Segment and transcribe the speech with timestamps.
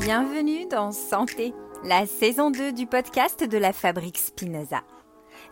[0.00, 1.52] Bienvenue dans Santé,
[1.84, 4.82] la saison 2 du podcast de la Fabrique Spinoza.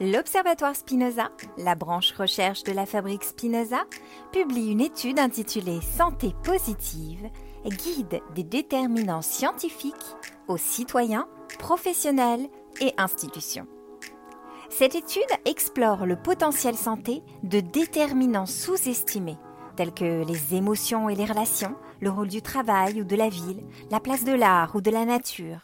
[0.00, 3.84] L'Observatoire Spinoza, la branche recherche de la Fabrique Spinoza,
[4.32, 7.28] publie une étude intitulée Santé positive,
[7.66, 9.94] guide des déterminants scientifiques
[10.46, 11.28] aux citoyens,
[11.58, 12.48] professionnels
[12.80, 13.66] et institutions.
[14.70, 19.38] Cette étude explore le potentiel santé de déterminants sous-estimés,
[19.76, 23.62] tels que les émotions et les relations, le rôle du travail ou de la ville,
[23.90, 25.60] la place de l'art ou de la nature.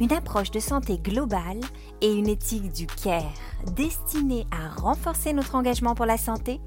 [0.00, 1.60] Une approche de santé globale
[2.00, 3.32] et une éthique du care
[3.74, 6.60] destinée à renforcer notre engagement pour la santé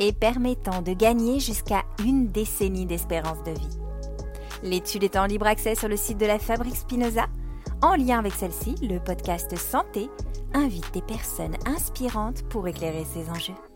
[0.00, 3.78] et permettant de gagner jusqu'à une décennie d'espérance de vie.
[4.62, 7.26] L'étude est en libre accès sur le site de la Fabrique Spinoza.
[7.82, 10.08] En lien avec celle-ci, le podcast Santé
[10.54, 13.73] invite des personnes inspirantes pour éclairer ces enjeux.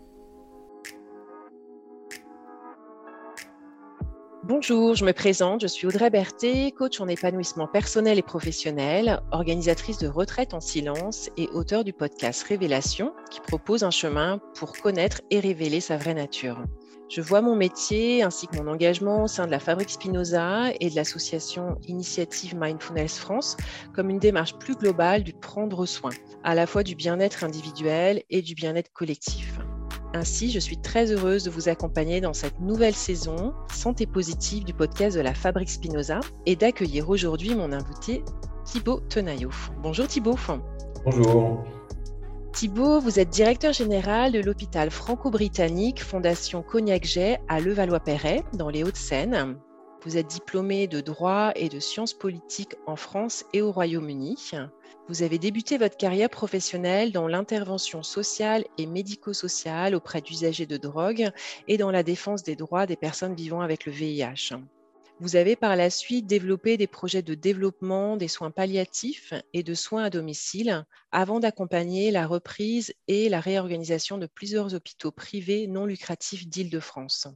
[4.49, 9.99] Bonjour, je me présente, je suis Audrey Berthet, coach en épanouissement personnel et professionnel, organisatrice
[9.99, 15.21] de retraite en silence et auteur du podcast Révélation qui propose un chemin pour connaître
[15.31, 16.65] et révéler sa vraie nature.
[17.11, 20.89] Je vois mon métier ainsi que mon engagement au sein de la Fabrique Spinoza et
[20.89, 23.59] de l'association Initiative Mindfulness France
[23.95, 28.41] comme une démarche plus globale du prendre soin, à la fois du bien-être individuel et
[28.41, 29.48] du bien-être collectif.
[30.15, 34.73] Ainsi, je suis très heureuse de vous accompagner dans cette nouvelle saison Santé positive du
[34.73, 38.23] podcast de la Fabrique Spinoza et d'accueillir aujourd'hui mon invité
[38.65, 39.51] Thibaut Tenaillot.
[39.83, 40.37] Bonjour Thibaut.
[41.05, 41.63] Bonjour.
[42.53, 49.59] Thibaut, vous êtes directeur général de l'hôpital franco-britannique Fondation Cognac-Jet à Levallois-Perret, dans les Hauts-de-Seine.
[50.09, 54.53] Vous êtes diplômé de droit et de sciences politiques en France et au Royaume-Uni.
[55.07, 61.29] Vous avez débuté votre carrière professionnelle dans l'intervention sociale et médico-sociale auprès d'usagers de drogue
[61.67, 64.57] et dans la défense des droits des personnes vivant avec le VIH.
[65.21, 69.75] Vous avez par la suite développé des projets de développement des soins palliatifs et de
[69.75, 75.85] soins à domicile avant d'accompagner la reprise et la réorganisation de plusieurs hôpitaux privés non
[75.85, 77.29] lucratifs d'Île-de-France.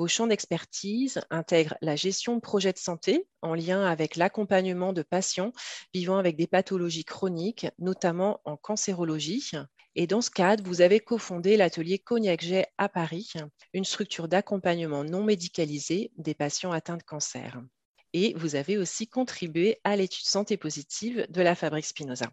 [0.00, 5.02] Vos champs d'expertise intègrent la gestion de projets de santé en lien avec l'accompagnement de
[5.02, 5.52] patients
[5.92, 9.50] vivant avec des pathologies chroniques, notamment en cancérologie.
[9.96, 13.30] Et dans ce cadre, vous avez cofondé l'atelier Cognac-Jet à Paris,
[13.74, 17.60] une structure d'accompagnement non médicalisé des patients atteints de cancer.
[18.14, 22.30] Et vous avez aussi contribué à l'étude santé positive de la Fabrique Spinoza.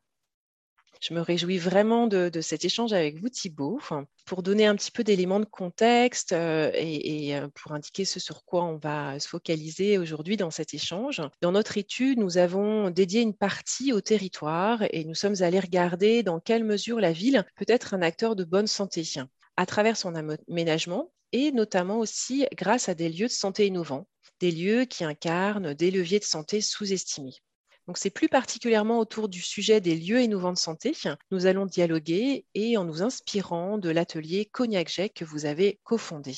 [1.02, 3.80] Je me réjouis vraiment de, cet échange avec vous, Thibault,
[4.25, 8.46] pour donner un petit peu d'éléments de contexte euh, et, euh, pour indiquer ce sur
[8.46, 11.22] quoi on va se focaliser aujourd'hui dans cet échange.
[11.41, 16.24] Dans notre étude, nous avons dédié une partie au territoire et nous sommes allés regarder
[16.24, 18.97] dans quelle mesure la ville peut être un acteur de bonne santé
[19.57, 24.07] à travers son aménagement et notamment aussi grâce à des lieux de santé innovants,
[24.40, 27.36] des lieux qui incarnent des leviers de santé sous-estimés.
[27.88, 30.94] Donc, c'est plus particulièrement autour du sujet des lieux innovants de santé.
[31.31, 36.34] Nous allons dialoguer et en nous inspirant de l'atelier Cognac Jet que vous avez cofondé.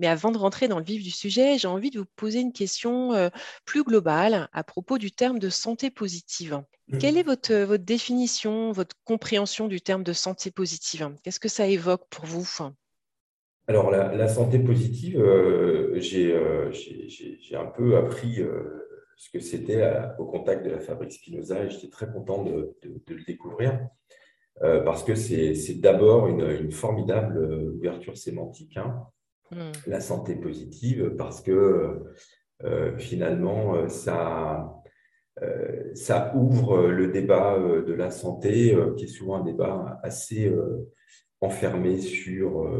[0.00, 2.52] Mais avant de rentrer dans le vif du sujet, j'ai envie de vous poser une
[2.52, 3.28] question euh,
[3.64, 6.60] plus globale à propos du terme de santé positive.
[6.88, 6.98] Mmh.
[6.98, 11.14] Quelle est votre, votre définition, votre compréhension du terme de santé positive?
[11.22, 12.48] Qu'est-ce que ça évoque pour vous?
[13.68, 18.42] Alors, la, santé positive, euh, euh, j'ai un peu appris
[19.16, 22.76] ce que c'était euh, au contact de la fabrique Spinoza et j'étais très content de,
[22.82, 23.78] le découvrir
[24.62, 29.06] euh, parce que c'est d'abord une, formidable euh, ouverture sémantique, hein.
[29.50, 29.72] hmm.
[29.86, 32.02] la santé positive, parce que
[32.96, 34.80] finalement, ça,
[35.92, 40.50] ça ouvre le débat de la santé, qui est souvent un débat assez
[41.42, 42.70] enfermé sur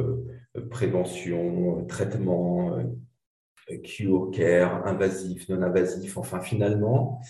[0.70, 2.78] prévention, traitement,
[3.82, 6.16] cure, care, invasif, non invasif.
[6.16, 7.20] Enfin, finalement,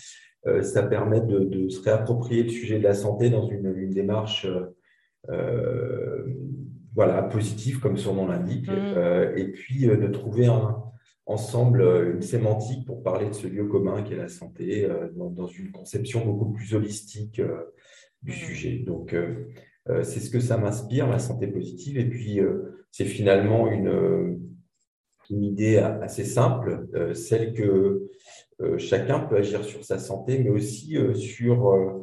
[0.47, 4.47] euh, ça permet de, se réapproprier le sujet de la santé dans une, démarche
[5.29, 6.23] euh,
[6.93, 8.73] voilà, positive, comme son nom l'indique, mmh.
[8.73, 10.47] euh, et puis de trouver
[11.25, 11.81] ensemble
[12.13, 16.23] une sémantique pour parler de ce lieu commun qui est la santé, dans, une conception
[16.25, 17.41] beaucoup plus holistique
[18.21, 18.35] du mmh.
[18.35, 18.83] sujet.
[18.85, 19.15] Donc,
[20.03, 22.39] c'est ce que ça m'inspire, la santé positive, et puis
[22.91, 24.39] c'est finalement une
[25.29, 28.09] une idée assez simple, euh, celle que
[28.61, 32.01] euh, chacun peut agir sur sa santé, mais aussi euh, sur,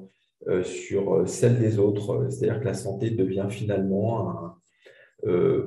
[1.27, 2.29] celle des autres.
[2.31, 4.57] C'est-à-dire que la santé devient finalement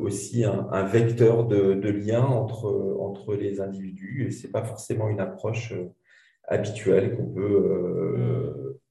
[0.02, 5.74] aussi un, vecteur de, lien entre, les individus, ce n'est pas forcément une approche
[6.44, 8.82] habituelle qu'on peut,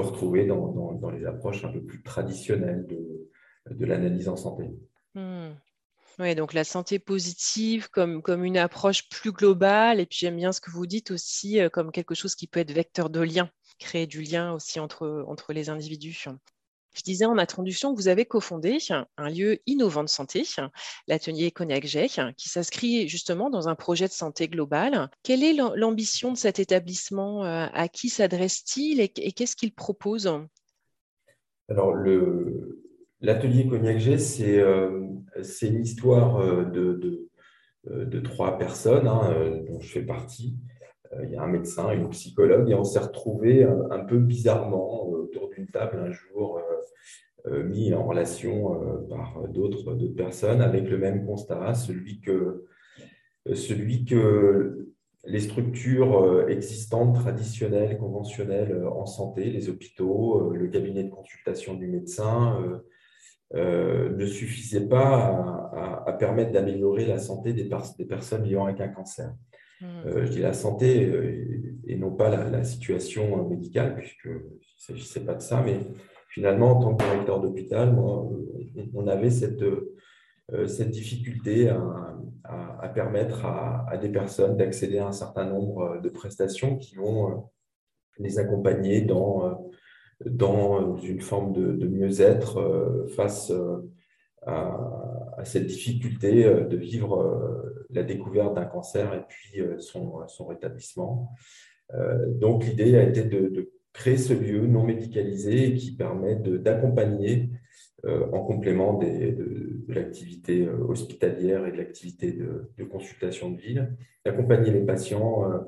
[0.00, 3.28] retrouver dans, les approches un peu plus traditionnelles de,
[3.74, 4.70] de l'analyse en santé.
[5.14, 5.50] Hmm.
[6.18, 10.60] Donc la santé positive comme, comme une approche plus globale, et puis j'aime bien ce
[10.60, 14.22] que vous dites aussi comme quelque chose qui peut être vecteur de lien, créer du
[14.22, 16.26] lien aussi entre, entre les individus.
[16.94, 18.78] Je disais en introduction que vous avez cofondé
[19.16, 20.44] un lieu innovant de santé,
[21.08, 21.84] l'atelier Cognac
[22.36, 25.10] qui s'inscrit justement dans un projet de santé globale.
[25.24, 30.32] Quelle est l'ambition de cet établissement euh, À qui s'adresse-t-il et qu'est-ce qu'il propose?
[31.68, 31.96] Alors,
[33.24, 35.08] l'atelier Cognac euh,
[35.42, 37.28] c'est une histoire euh, de,
[37.86, 39.34] de, trois personnes hein,
[39.68, 40.56] dont je fais partie.
[41.22, 45.48] Il y a un médecin, une psychologue, et on s'est retrouvés un, peu bizarrement autour
[45.50, 46.60] d'une table un jour
[47.46, 52.64] euh, mis en relation euh, par d'autres personnes avec le même constat, celui que
[55.26, 62.58] les structures existantes, traditionnelles, conventionnelles en santé, les hôpitaux, le cabinet de consultation du médecin,
[63.52, 67.68] ne suffisaient pas à, permettre d'améliorer la santé des,
[67.98, 69.32] des, personnes vivant avec un cancer.
[69.80, 69.86] Mmh.
[70.22, 71.12] je dis la santé
[71.86, 74.40] et, non pas la, la situation médicale, puisque il ne
[74.76, 75.78] s'agissait pas de ça, mais
[76.28, 77.96] finalement, en tant que directeur d'hôpital,
[78.94, 79.62] on avait cette,
[80.52, 86.76] euh, cette difficulté à, permettre à, des personnes d'accéder à un certain nombre de prestations
[86.76, 87.34] qui vont euh,
[88.18, 89.54] les accompagner dans, euh,
[90.26, 93.52] dans une forme de, mieux-être face
[94.46, 101.32] à, cette difficulté de vivre la découverte d'un cancer et puis son, rétablissement.
[102.28, 107.50] Donc l'idée a été de créer ce lieu non médicalisé qui permet d'accompagner
[108.04, 114.72] euh, en complément de, l'activité euh, hospitalière et de l'activité de, consultation de ville, d'accompagner
[114.72, 115.58] les patients euh,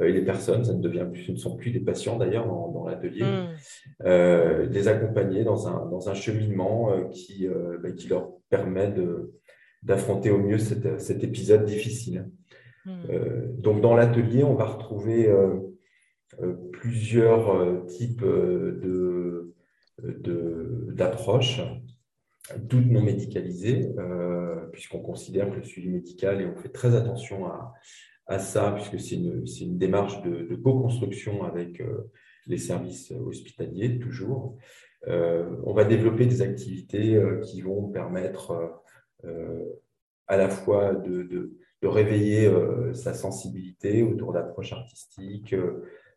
[0.00, 2.84] et les personnes, ça ne, devient plus, ce ne sont plus des patients d'ailleurs dans,
[2.86, 4.70] l'atelier, mmh.
[4.70, 7.48] les accompagner dans un, dans un cheminement qui,
[7.82, 8.94] bah, qui leur permet
[9.82, 12.28] d'affronter au mieux cet, épisode difficile.
[12.86, 12.92] Mmh.
[13.58, 15.28] donc dans l'atelier, on va retrouver
[16.42, 19.54] euh, plusieurs euh, types euh,
[20.02, 21.60] d'approches,
[22.68, 23.88] toutes non médicalisées,
[24.72, 27.74] puisqu'on considère que le suivi médical, et on fait très attention à,
[28.38, 31.82] ça, puisque c'est une, une, démarche de, co-construction avec
[32.46, 34.58] les services hospitaliers, toujours.
[35.06, 38.82] on va développer des activités qui vont permettre
[40.26, 42.52] à la fois de, de réveiller
[42.92, 45.54] sa sensibilité autour d'approches artistiques,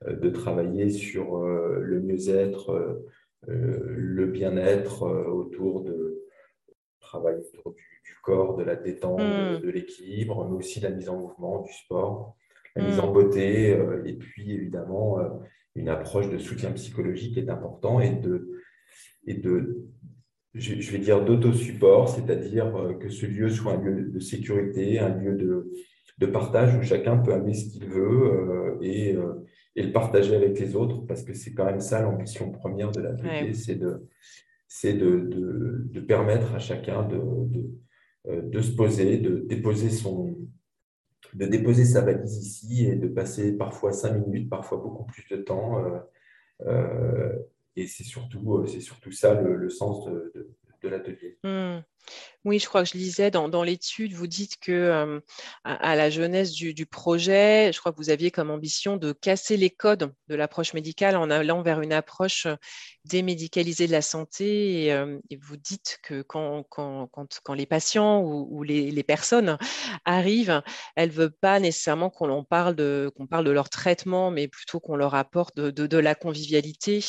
[0.07, 2.71] euh, de travailler sur euh, le mieux-être,
[3.49, 6.10] euh, le bien-être autour de
[7.11, 11.61] travail autour du, corps, de la détente, de, l'équilibre, mais aussi la mise en mouvement,
[11.61, 12.35] du sport,
[12.75, 15.17] la mise en beauté, et puis évidemment
[15.75, 18.51] une approche de soutien psychologique est important et de,
[19.25, 19.87] et de
[20.53, 25.35] je vais dire d'autosupport, c'est-à-dire que ce lieu soit un lieu de sécurité, un lieu
[25.35, 25.71] de,
[26.17, 29.15] de partage où chacun peut amener ce qu'il veut et,
[29.75, 33.01] et le partager avec les autres, parce que c'est quand même ça l'ambition première de
[33.01, 34.07] l'atelier, c'est de,
[34.73, 35.27] c'est de,
[35.91, 40.33] de, permettre à chacun de, de, de, se poser, de déposer, son,
[41.33, 45.35] de déposer sa valise ici et de passer parfois cinq minutes, parfois beaucoup plus de
[45.35, 45.77] temps.
[45.77, 45.99] Euh,
[46.67, 47.37] euh,
[47.75, 50.49] et c'est surtout, surtout ça le, le sens de, de
[50.87, 51.37] l'atelier.
[51.43, 51.81] Mmh.
[52.43, 55.21] Oui, je crois que je lisais dans, l'étude, vous dites que
[55.63, 59.69] à, la jeunesse du, projet, je crois que vous aviez comme ambition de casser les
[59.69, 62.47] codes de l'approche médicale en allant vers une approche
[63.05, 64.85] démédicalisée de la santé.
[64.85, 69.57] Et, vous dites que quand, quand, quand, les patients ou, les, personnes
[70.05, 70.61] arrivent,
[70.95, 74.95] elles ne veulent pas nécessairement qu'on parle, de, parle de leur traitement, mais plutôt qu'on
[74.95, 77.01] leur apporte de, de, de la convivialité.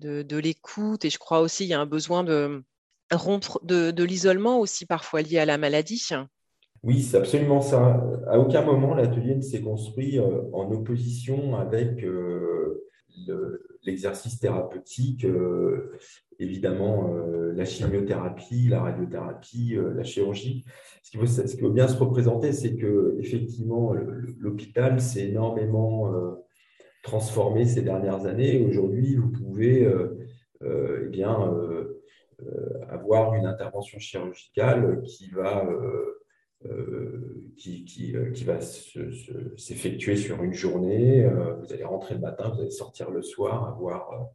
[0.00, 2.64] De, de l'écoute et je crois aussi il y a un besoin de,
[3.10, 6.08] rompre de, l'isolement aussi parfois lié à la maladie.
[6.82, 8.02] Oui, c'est absolument ça.
[8.26, 12.86] À aucun moment, l'atelier ne s'est construit euh, en opposition avec euh,
[13.84, 15.92] l'exercice thérapeutique, euh,
[16.38, 17.14] évidemment
[17.54, 20.64] la chimiothérapie, la radiothérapie, la chirurgie.
[21.02, 23.92] Ce qu'il faut, bien se représenter, c'est que effectivement,
[24.38, 26.10] l'hôpital s'est énormément
[27.02, 28.64] transformé ces dernières années.
[28.66, 29.86] Aujourd'hui, vous pouvez
[30.62, 31.52] eh bien,
[32.88, 36.22] avoir une intervention chirurgicale qui va, euh,
[36.66, 41.28] euh, qui, qui, va s'effectuer sur une journée.
[41.60, 44.30] vous allez rentrer le matin, vous allez sortir le soir, avoir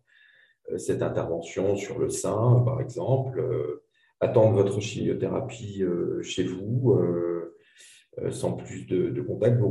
[0.78, 3.44] cette intervention sur le sein, par exemple,
[4.20, 5.84] attendre votre chimiothérapie
[6.22, 6.98] chez vous
[8.32, 9.62] sans plus de, contact.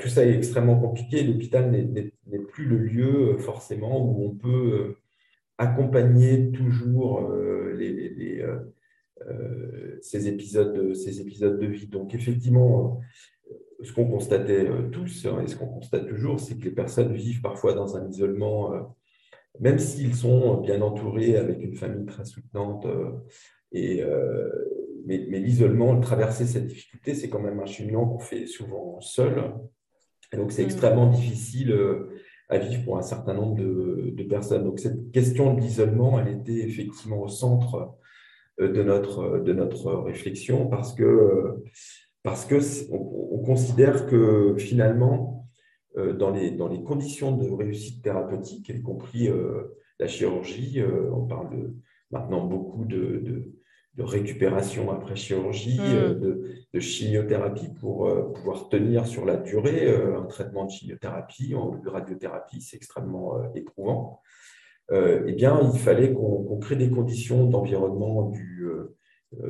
[0.00, 1.22] Tout ça est extrêmement compliqué.
[1.22, 4.96] L'hôpital n'est plus le lieu forcément où on peut
[5.60, 8.40] accompagner toujours euh, les, les,
[9.28, 11.86] euh, ces, épisodes, de, ces épisodes de vie.
[11.86, 13.00] Donc effectivement,
[13.82, 17.42] ce qu'on constatait tous hein, et ce qu'on constate toujours, c'est que les personnes vivent
[17.42, 18.94] parfois dans un isolement,
[19.58, 22.86] même s'ils sont bien entourés avec une famille très soutenante.
[23.72, 24.02] et,
[25.06, 29.54] mais, l'isolement, traverser cette difficulté, c'est quand même un cheminement qu'on fait souvent seul.
[30.32, 30.66] Et donc, c'est mm.
[30.66, 31.74] extrêmement difficile
[32.50, 34.64] à vivre pour un certain nombre de, personnes.
[34.64, 37.96] Donc cette question de l'isolement, elle était effectivement au centre
[38.60, 41.62] euh, de notre, de notre réflexion parce que,
[42.22, 42.56] parce que
[42.92, 45.48] on, considère que finalement,
[45.96, 50.80] euh, dans les, dans les conditions de réussite thérapeutique, y compris euh, la chirurgie,
[51.12, 51.74] on parle de,
[52.10, 53.50] maintenant beaucoup de
[53.98, 55.94] récupération après chirurgie, mm.
[55.94, 56.14] euh,
[56.72, 61.88] de, chimiothérapie pour euh, pouvoir tenir sur la durée euh, un traitement de chimiothérapie, de
[61.88, 64.20] radiothérapie, c'est extrêmement éprouvant.
[64.92, 68.32] eh bien, il fallait qu'on crée des conditions d'environnement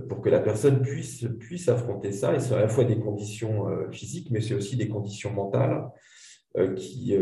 [0.08, 2.34] pour que la personne puisse, puisse affronter ça.
[2.34, 5.88] Et c'est à la fois des conditions physiques, mais c'est aussi des conditions mentales
[6.76, 7.16] qui,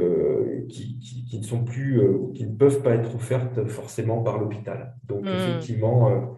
[0.69, 2.01] qui, qui, ne sont plus,
[2.35, 4.97] qui ne peuvent pas être offertes forcément par l'hôpital.
[5.05, 5.29] Donc, mm.
[5.29, 6.37] effectivement,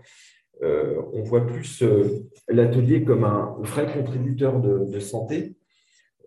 [0.62, 5.56] euh, on voit plus euh, l'atelier comme un vrai contributeur de, santé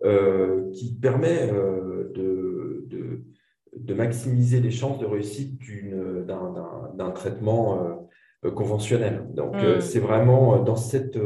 [0.04, 1.52] euh, qui permet
[2.14, 2.84] de,
[3.76, 5.60] de, maximiser les chances de réussite
[6.26, 8.10] d'un traitement
[8.56, 9.24] conventionnel.
[9.34, 9.80] Donc, mm.
[9.80, 11.18] c'est vraiment dans cette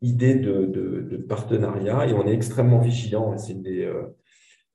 [0.00, 3.36] idée de, partenariat et on est extrêmement vigilant.
[3.36, 3.92] C'est une des,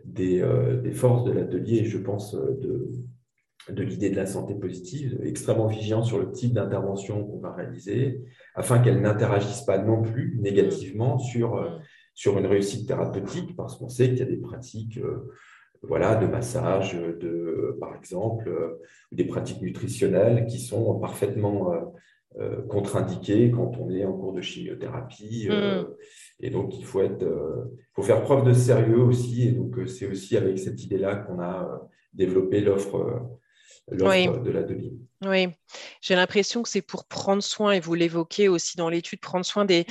[0.06, 0.46] des,
[0.84, 2.92] des, forces de l'atelier, je pense, de,
[3.70, 8.22] de l'idée de la santé positive, extrêmement vigilant sur le type d'intervention qu'on va réaliser,
[8.56, 11.20] afin qu'elle n'interagisse pas non plus négativement mm.
[11.20, 11.82] sur, euh, mm.
[12.14, 15.32] sur une réussite thérapeutique, parce qu'on sait qu'il y a des pratiques euh,
[15.82, 21.94] voilà, de massage, de, par exemple, euh, des pratiques nutritionnelles qui sont parfaitement
[22.68, 25.50] contre-indiquées quand on est en cours de chimiothérapie.
[25.50, 25.86] Mm.
[26.40, 27.26] Et donc, il faut, être,
[27.94, 29.50] faut faire preuve de sérieux aussi.
[29.50, 33.22] Et donc, c'est aussi avec cette idée-là qu'on a développé l'offre
[33.92, 34.28] oui.
[34.28, 34.94] de l'atelier.
[35.26, 35.48] Oui,
[36.02, 39.64] j'ai l'impression que c'est pour prendre soin, et vous l'évoquez aussi dans l'étude, prendre soin
[39.64, 39.86] des,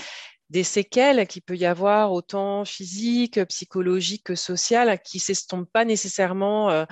[0.52, 5.86] des séquelles qu'il peut y avoir, autant physiques, psychologiques que sociales, qui ne s'estompent pas
[5.86, 6.84] nécessairement euh,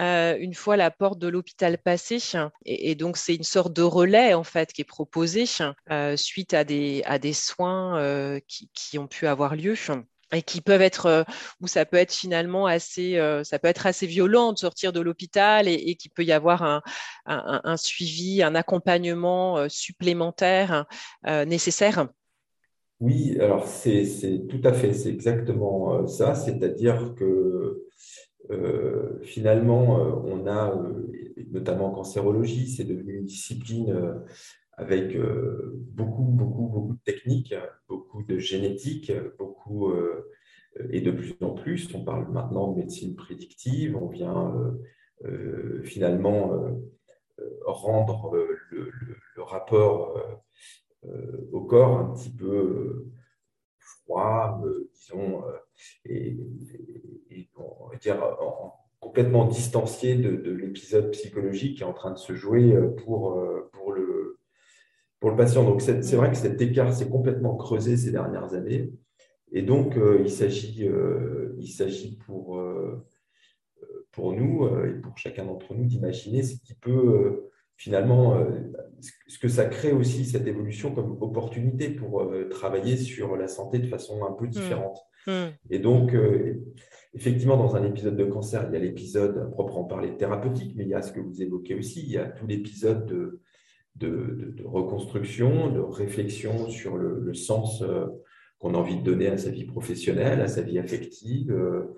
[0.00, 2.18] euh, une fois la porte de l'hôpital passée.
[2.66, 5.46] Et, donc, c'est une sorte de relais, en fait, qui est proposé
[5.90, 9.74] euh, suite à des, à des soins qui, qui, ont pu avoir lieu
[10.32, 11.24] et qui peuvent être euh,
[11.60, 15.00] où ça peut être finalement assez euh, ça peut être assez violent de sortir de
[15.00, 16.82] l'hôpital et, qu'il peut y avoir
[17.26, 20.86] un, suivi un accompagnement euh, supplémentaire
[21.46, 22.08] nécessaire.
[23.00, 26.34] Oui alors c'est tout à fait c'est exactement ça.
[26.34, 27.86] C'est-à-dire que
[29.22, 30.74] finalement on a
[31.50, 34.22] notamment en cancérologie c'est devenu une discipline
[34.76, 37.54] avec euh, beaucoup, beaucoup, beaucoup de techniques,
[37.88, 40.26] beaucoup de génétique, beaucoup, euh,
[40.90, 44.76] et de plus en plus, on parle maintenant de médecine prédictive, on vient
[45.24, 46.78] euh, finalement
[47.64, 48.36] rendre
[48.70, 48.92] le,
[49.38, 50.42] rapport
[51.52, 53.06] au corps un petit peu
[53.78, 54.60] froid,
[54.92, 55.44] disons,
[56.04, 56.36] et,
[57.56, 58.36] on va dire
[59.00, 63.40] complètement distancié de, de l'épisode psychologique qui est en train de se jouer pour,
[63.72, 64.25] pour le,
[65.20, 65.64] pour le patient.
[65.64, 68.90] Donc, c'est vrai que cet écart s'est complètement creusé ces dernières années.
[69.52, 71.56] Et donc, euh, il s'agit euh,
[72.26, 73.06] pour, euh,
[74.12, 78.42] pour nous et pour chacun d'entre nous d'imaginer ce qui peut finalement,
[79.28, 83.86] ce que ça crée aussi, cette évolution comme opportunité pour travailler sur la santé de
[83.86, 84.50] façon un peu mmh.
[84.50, 84.98] différente.
[85.26, 85.32] Mmh.
[85.68, 86.16] Et donc,
[87.12, 90.84] effectivement, dans un épisode de cancer, il y a l'épisode à proprement parler thérapeutique, mais
[90.84, 93.42] il y a ce que vous évoquez aussi, il y a tout l'épisode de
[93.98, 98.06] de, reconstruction, de réflexion sur le, sens euh,
[98.58, 101.94] qu'on a envie de donner à sa vie professionnelle, à sa vie affective, euh,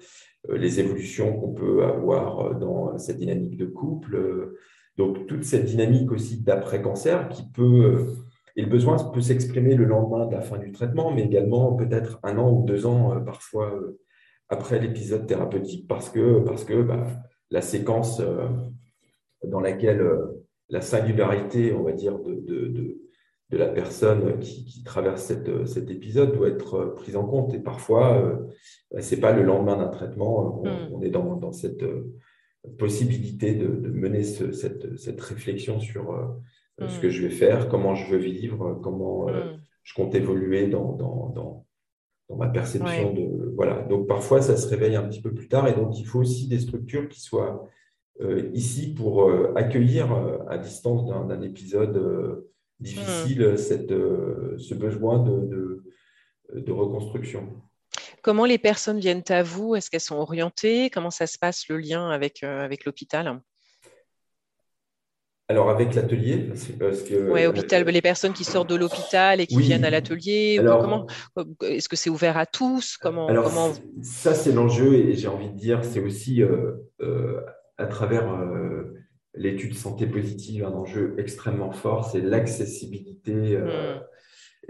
[0.51, 4.55] euh, les évolutions qu'on peut avoir dans cette dynamique de couple.
[4.97, 8.07] Donc, toute cette dynamique aussi d'après-cancer qui peut,
[8.57, 12.19] et le besoin peut s'exprimer le lendemain de la fin du traitement, mais également peut-être
[12.25, 13.81] un an ou deux ans parfois
[14.49, 17.07] après l'épisode thérapeutique, parce que, parce que bah,
[17.51, 18.21] la séquence
[19.45, 20.03] dans laquelle
[20.71, 22.99] la singularité, on va dire, de, de,
[23.51, 27.55] de, la personne qui, traverse cette, cet épisode doit être prise en compte.
[27.55, 28.37] Et parfois, euh,
[28.93, 31.05] bah, ce n'est pas le lendemain d'un traitement, on, hmm.
[31.05, 32.13] est dans, dans, cette euh,
[32.79, 38.11] possibilité de, mener cette, cette, réflexion sur euh, ce que je vais faire, comment je
[38.11, 39.61] veux vivre, comment hmm.
[39.83, 41.67] je compte évoluer dans, dans, dans,
[42.29, 43.53] dans ma perception de...
[43.57, 43.83] Voilà.
[43.83, 46.49] Donc parfois, ça se réveille un petit peu plus tard et donc il faut aussi
[46.49, 47.69] des structures qui soient euh,
[48.53, 52.45] ici pour euh, accueillir euh, à distance d'un épisode
[52.81, 55.85] difficile cette, ce besoin de,
[56.55, 57.49] de, reconstruction.
[58.23, 59.75] Comment les personnes viennent à vous?
[59.75, 60.91] Est-ce qu'elles sont orientées?
[60.91, 63.41] Comment ça se passe le lien avec, avec l'hôpital?
[65.51, 69.59] Alors avec l'atelier, parce que oui, hôpital, les personnes qui sortent de l'hôpital et qui
[69.61, 71.07] viennent à l'atelier, comment
[71.63, 72.99] Est-ce que c'est ouvert à tous?
[72.99, 73.51] Comment, alors,
[74.03, 77.41] Ça c'est l'enjeu et j'ai envie de dire c'est aussi euh, euh,
[77.79, 78.95] à travers euh,
[79.35, 83.57] l'étude santé positive un enjeu extrêmement fort, c'est l'accessibilité.
[83.57, 84.01] Hmm.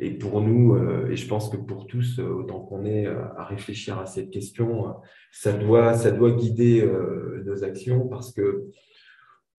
[0.00, 0.76] Et pour nous,
[1.10, 4.94] et je pense que pour tous, autant qu'on est à réfléchir à cette question,
[5.32, 6.88] ça doit, ça doit guider
[7.44, 8.68] nos actions parce que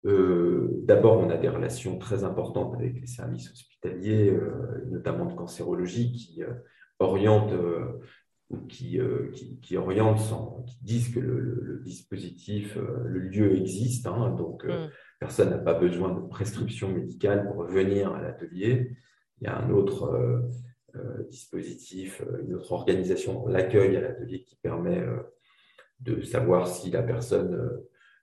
[0.05, 5.33] euh, d'abord, on a des relations très importantes avec les services hospitaliers, euh, notamment de
[5.33, 6.53] cancérologie, qui euh,
[6.99, 7.53] orientent
[8.49, 8.99] ou qui,
[9.61, 14.89] qui, orientent sans, qui disent que le, dispositif, le lieu existe, hein, donc mm.
[15.19, 18.91] personne n'a pas besoin de prescription médicale pour venir à l'atelier.
[19.41, 20.43] Il y a un autre
[21.29, 25.05] dispositif, une autre organisation, l'accueil à l'atelier qui permet
[25.99, 27.79] de savoir si la personne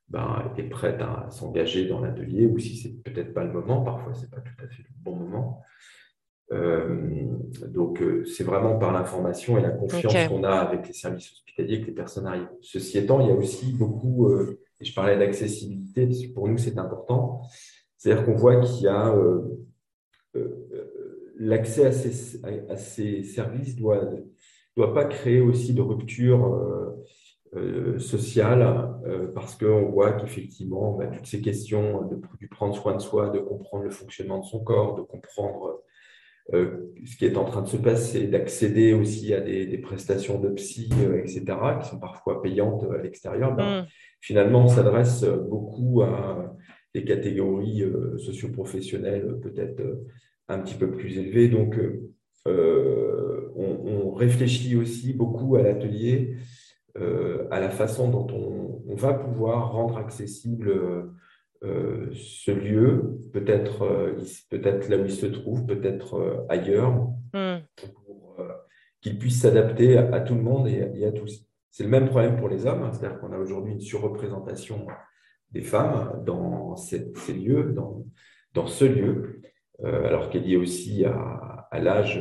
[0.09, 4.15] ben, est prête à s'engager dans l'atelier ou si c'est peut-être pas le moment, parfois
[4.15, 5.63] c'est pas tout à fait le bon moment.
[6.53, 7.27] Euh,
[7.69, 11.81] donc euh, c'est vraiment par l'information et la confiance qu'on a avec les services hospitaliers
[11.81, 12.49] que les personnes arrivent.
[12.61, 16.47] Ceci étant, il y a aussi beaucoup, euh, et je parlais d'accessibilité, parce que pour
[16.47, 17.43] nous c'est important,
[17.97, 19.15] c'est-à-dire qu'on voit qu'il y a
[21.39, 24.03] l'accès à ces, à, ces, services doit
[24.77, 26.95] doit pas créer aussi de rupture
[27.57, 28.63] euh, sociale,
[29.07, 33.39] euh, parce qu'on voit qu'effectivement, bah, toutes ces questions de, prendre soin de soi, de
[33.39, 35.81] comprendre le fonctionnement de son corps, de comprendre
[36.55, 40.49] euh, ce qui est en train de se passer, d'accéder aussi à des, prestations de
[40.51, 41.45] psy, etc.,
[41.81, 43.87] qui sont parfois payantes à l'extérieur, ben, mm.
[44.21, 46.55] finalement, on s'adresse beaucoup à
[46.95, 47.85] des catégories
[48.19, 49.83] socioprofessionnelles peut-être
[50.49, 51.49] un petit peu plus élevées.
[51.49, 51.79] Donc,
[52.47, 56.37] on, réfléchit aussi beaucoup à l'atelier
[56.99, 60.73] euh, à la façon dont on, va pouvoir rendre accessible
[61.65, 64.13] euh, ce lieu, peut-être euh,
[64.51, 66.93] peut-être là où il se trouve, peut-être ailleurs,
[67.33, 67.59] hmm.
[67.77, 68.37] pour
[69.01, 71.47] qu'il puisse s'adapter à, tout le monde et, à tous.
[71.71, 74.87] C'est le même problème pour les hommes, hein, c'est-à-dire qu'on a aujourd'hui une surreprésentation
[75.51, 78.05] des femmes dans ces lieux, dans,
[78.53, 79.41] dans ce lieu,
[79.83, 82.21] alors qu'elle est liée aussi à, à l'âge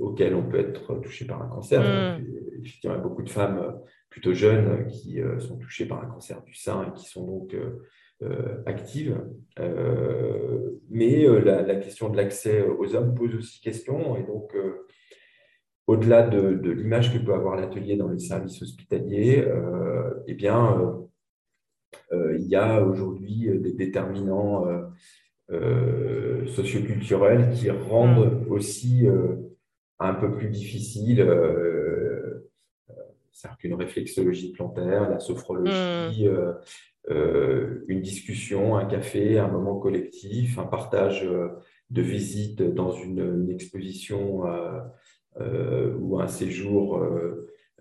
[0.00, 1.80] auquel on peut être touché par un cancer.
[1.80, 2.24] Hmm.
[2.62, 3.72] il y a beaucoup de femmes euh,
[4.18, 7.54] plutôt jeunes qui euh, sont touchées par un cancer du sein et qui sont donc
[7.54, 9.16] euh, actives.
[10.90, 14.16] mais la, question de l'accès aux hommes pose aussi question.
[14.16, 14.56] Et donc,
[15.86, 19.46] au-delà de, l'image que peut avoir l'atelier dans les services hospitaliers,
[20.26, 20.98] eh bien,
[22.10, 24.66] il y a aujourd'hui des déterminants
[25.48, 28.50] socioculturels qui rendent hmm.
[28.50, 29.06] aussi
[30.00, 31.24] un peu plus difficile.
[33.38, 36.28] Euh, c'est-à-dire qu'une réflexologie plantaire, la sophrologie, hmm.
[36.28, 36.52] euh,
[37.10, 41.26] euh, une discussion, un café, un moment collectif, un partage
[41.90, 44.42] de visites dans une, exposition
[45.40, 47.00] ou un séjour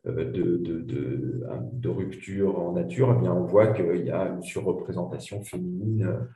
[0.06, 0.86] de, de,
[1.74, 6.30] de, rupture en nature, eh bien, on voit qu'il y a une surreprésentation féminine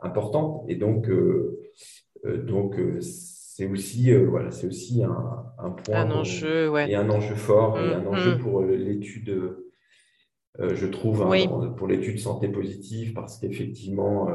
[0.00, 0.64] importante.
[0.68, 1.10] Et donc,
[2.24, 2.76] donc
[3.60, 7.78] c'est aussi, euh, voilà, c'est aussi un, un point un enjeu, et un enjeu fort
[7.78, 8.38] et un mm, enjeu mm.
[8.38, 9.54] pour l'étude,
[10.60, 14.30] euh, je trouve, hein, pour l'étude santé positive, parce qu'effectivement,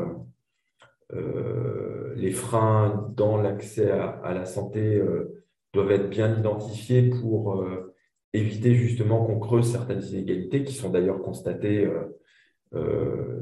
[1.13, 5.01] euh, les freins dans l'accès à, la santé
[5.73, 7.65] doivent être bien identifiés pour
[8.33, 11.89] éviter justement qu'on creuse certaines inégalités qui sont d'ailleurs constatées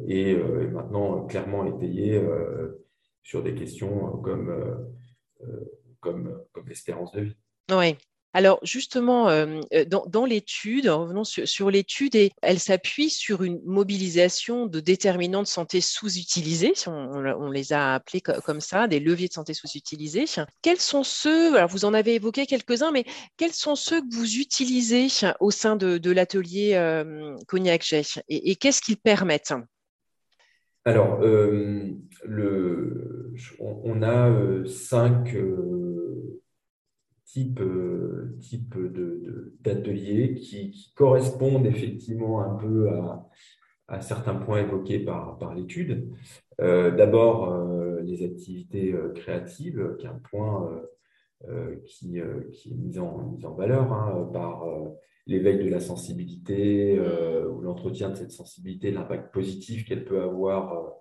[0.08, 0.36] et,
[0.72, 2.22] maintenant clairement étayées
[3.22, 4.52] sur des questions comme
[6.00, 7.36] comme, comme espérance de vie.
[7.72, 7.98] Oui.
[8.36, 14.66] Alors justement, euh, euh, dans, l'étude, revenons sur, l'étude, et elle s'appuie sur une mobilisation
[14.66, 19.54] de déterminants de santé sous-utilisés, on, les a appelés comme ça, des leviers de santé
[19.54, 20.26] sous-utilisés.
[20.64, 23.06] Quels sont ceux, alors vous en avez évoqué quelques-uns, mais
[23.38, 25.08] quels sont ceux que vous utilisez
[25.40, 29.54] au sein de, l'atelier euh, Cognac-Jet et qu'est-ce qu'ils permettent?
[30.86, 31.92] Alors, euh,
[32.26, 33.23] le,
[33.60, 36.42] on, a euh, cinq euh,
[37.26, 37.64] types,
[38.40, 38.76] types
[39.62, 42.90] d'ateliers qui, correspondent effectivement un peu
[43.88, 46.10] à, certains points évoqués par, l'étude.
[46.60, 50.82] D'abord, les activités créatives, qui est un point
[51.86, 52.20] qui,
[52.52, 54.66] qui, est mis en, valeur hein, par
[55.26, 60.94] l'éveil de la sensibilité euh, ou l'entretien de cette sensibilité, l'impact positif qu'elle peut avoir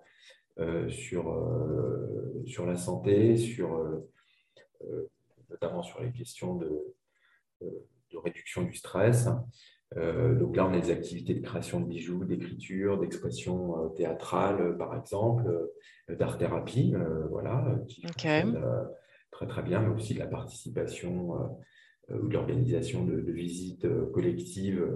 [0.89, 4.03] sur, sur la santé, sur,
[5.49, 6.95] notamment sur les questions de,
[7.61, 9.27] de réduction du stress.
[9.95, 15.43] donc là, on a des activités de création de bijoux, d'écriture, d'expression théâtrale, par exemple,
[16.09, 16.93] d'art-thérapie,
[17.29, 18.05] voilà, qui
[19.31, 21.31] très très bien, mais aussi de la participation
[22.09, 24.87] ou de l'organisation de, visites collectives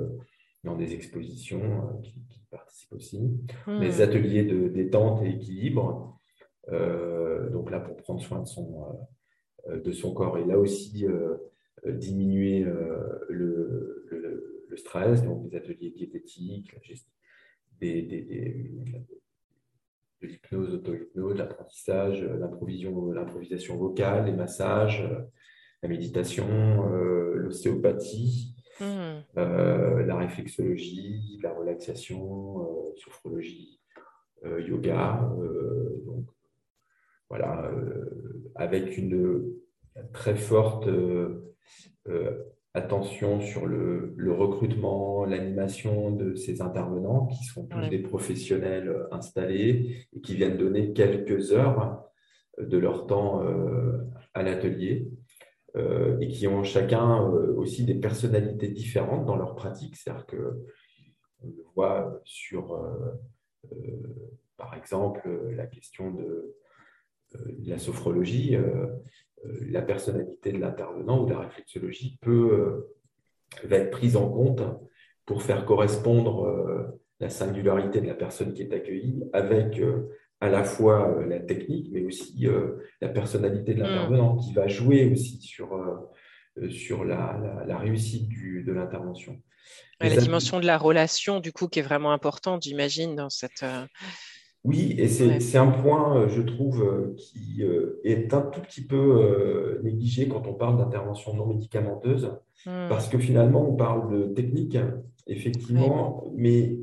[0.68, 2.14] dans des expositions qui,
[2.50, 3.20] participent aussi.
[3.68, 6.18] Les ateliers de détente et équilibre,
[6.72, 8.98] donc là pour prendre soin de son,
[9.70, 10.38] de son corps.
[10.38, 11.06] Et là aussi
[11.86, 12.64] diminuer
[13.28, 16.74] le, le, stress, donc des ateliers diététiques,
[17.82, 18.72] des, des,
[20.22, 25.08] de l'hypnose, auto-hypnose, l'apprentissage, l'improvisation vocale, les massages,
[25.84, 26.48] la méditation,
[26.92, 29.24] euh, l'ostéopathie, hmm.
[29.38, 33.80] euh, la réflexologie, la relaxation, euh, sophrologie,
[34.44, 35.30] yoga.
[36.06, 36.26] donc,
[37.30, 37.70] voilà,
[38.56, 39.44] avec une
[40.14, 40.88] très forte
[42.78, 50.08] attention sur le, recrutement, l'animation de ces intervenants qui sont tous des professionnels euh, installés
[50.14, 52.04] et qui viennent donner quelques heures
[52.60, 53.98] de leur temps euh,
[54.34, 55.08] à l'atelier
[55.78, 59.96] euh, et qui ont chacun aussi des personnalités différentes dans leur pratique.
[59.96, 60.66] C'est-à-dire que
[61.44, 62.76] on le voit sur,
[64.58, 66.56] par exemple, la question de,
[67.66, 68.58] la sophrologie
[69.46, 74.30] euh, la personnalité de l'intervenant ou de la réflexologie peut euh, va être prise en
[74.30, 74.62] compte
[75.26, 79.82] pour faire correspondre euh, la singularité de la personne qui est accueillie avec
[80.40, 82.48] à la fois la technique, mais aussi
[83.02, 84.40] la personnalité de l'intervenant mm.
[84.40, 85.70] qui va jouer aussi sur,
[86.70, 89.40] sur la, la, réussite du, de l'intervention.
[90.00, 93.64] la dimension de la relation, du coup, qui est vraiment importante, j'imagine, dans cette,
[94.68, 98.86] oui, et c'est un point, euh, je trouve, euh, qui euh, est un tout petit
[98.86, 102.34] peu négligé quand on parle d'intervention non médicamenteuse,
[102.66, 102.90] hmm.
[102.90, 104.78] parce que finalement, on parle de technique,
[105.26, 106.80] effectivement, mais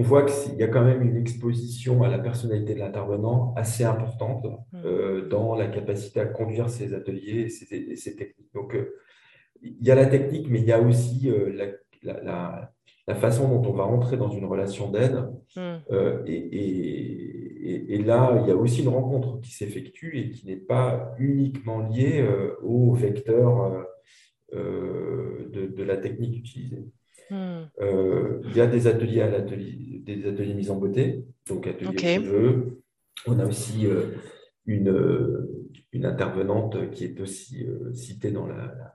[0.00, 3.84] on voit qu'il y a quand même une exposition à la personnalité de l'intervenant assez
[3.84, 5.28] importante hmm.
[5.28, 7.48] dans la capacité à conduire ses ateliers et
[7.96, 8.52] ses, techniques.
[8.54, 8.76] Donc,
[9.62, 11.30] il y a la technique, mais il y a aussi
[12.02, 12.70] la
[13.10, 15.26] la façon dont on va entrer dans une relation d'aide.
[15.58, 21.14] Euh, et, là, il y a aussi une rencontre qui s'effectue et qui n'est pas
[21.18, 23.84] uniquement liée euh, au vecteur
[24.54, 26.84] euh, de, la technique utilisée.
[27.30, 27.68] Hmm.
[28.44, 32.82] il y a des ateliers à l'atelier, des ateliers mise en beauté, donc ateliers cheveux.
[33.26, 33.86] On a aussi
[34.66, 35.46] une,
[35.92, 38.94] une intervenante qui est aussi citée dans la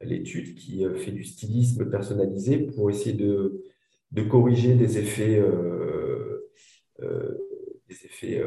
[0.00, 3.64] l'étude qui euh, fait du stylisme personnalisé pour essayer de,
[4.12, 6.50] de corriger des effets, euh,
[7.00, 7.36] euh,
[7.88, 8.42] des effets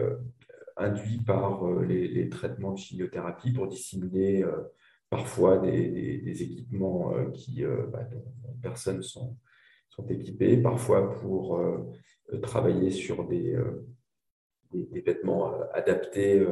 [0.78, 4.46] induits par les, traitements de chimiothérapie pour dissimuler
[5.10, 8.24] parfois des, équipements qui, bah, dont,
[8.62, 9.38] personnes sont,
[9.90, 11.60] sont équipées, parfois pour
[12.42, 13.58] travailler sur des,
[14.72, 16.46] des, vêtements adaptés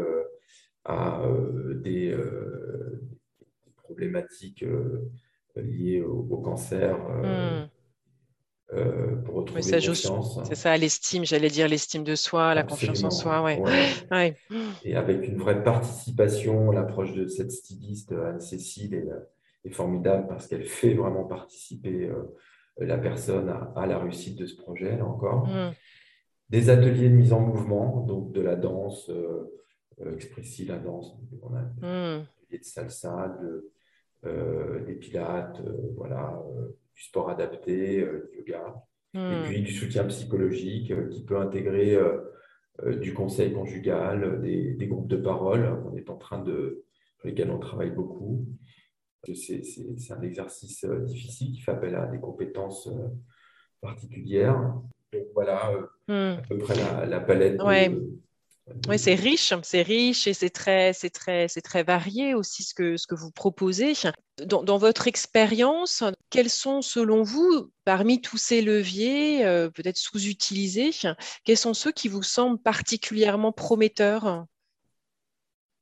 [0.85, 1.21] à
[1.75, 2.15] des,
[3.87, 5.09] problématiques euh,
[5.55, 6.97] liées au, cancer.
[7.09, 7.69] Euh, hmm.
[8.73, 13.11] Euh, pour retrouver ça C'est ça, l'estime, j'allais dire l'estime de soi, la confiance en
[13.11, 13.41] soi.
[13.41, 13.61] Ouais.
[14.11, 14.35] ouais.
[14.83, 18.95] Et avec une vraie participation, l'approche de cette styliste, Anne-Cécile,
[19.63, 22.09] est, formidable parce qu'elle fait vraiment participer
[22.77, 25.45] la personne à, la réussite de ce projet, là encore.
[25.45, 25.73] Hmm.
[26.49, 29.11] Des ateliers de mise en mouvement, donc de la danse
[30.13, 32.25] expressive, la danse, on a hmm.
[32.51, 33.71] de salsa, de, euh,
[34.23, 38.75] des pilates, euh, voilà, euh, du sport adapté, du yoga,
[39.13, 39.43] et hmm.
[39.45, 41.97] puis du soutien psychologique qui peut intégrer
[42.99, 45.83] du conseil conjugal, des, groupes de parole.
[45.85, 46.83] On est en train de,
[47.17, 48.45] sur lesquels on travaille beaucoup.
[49.33, 49.61] C'est
[50.11, 52.89] un exercice difficile qui fait appel à des compétences
[53.81, 54.73] particulières.
[55.13, 55.71] Donc voilà
[56.07, 56.11] hmm.
[56.13, 56.75] à peu près
[57.07, 57.59] la, palette
[58.89, 62.73] oui, c'est riche, c'est riche et c'est très, c'est très, c'est très varié aussi ce
[62.73, 63.93] que, ce que vous proposez.
[64.45, 70.91] Dans, votre expérience, quels sont selon vous, parmi tous ces leviers, euh, peut-être sous-utilisés,
[71.43, 74.45] quels sont ceux qui vous semblent particulièrement prometteurs?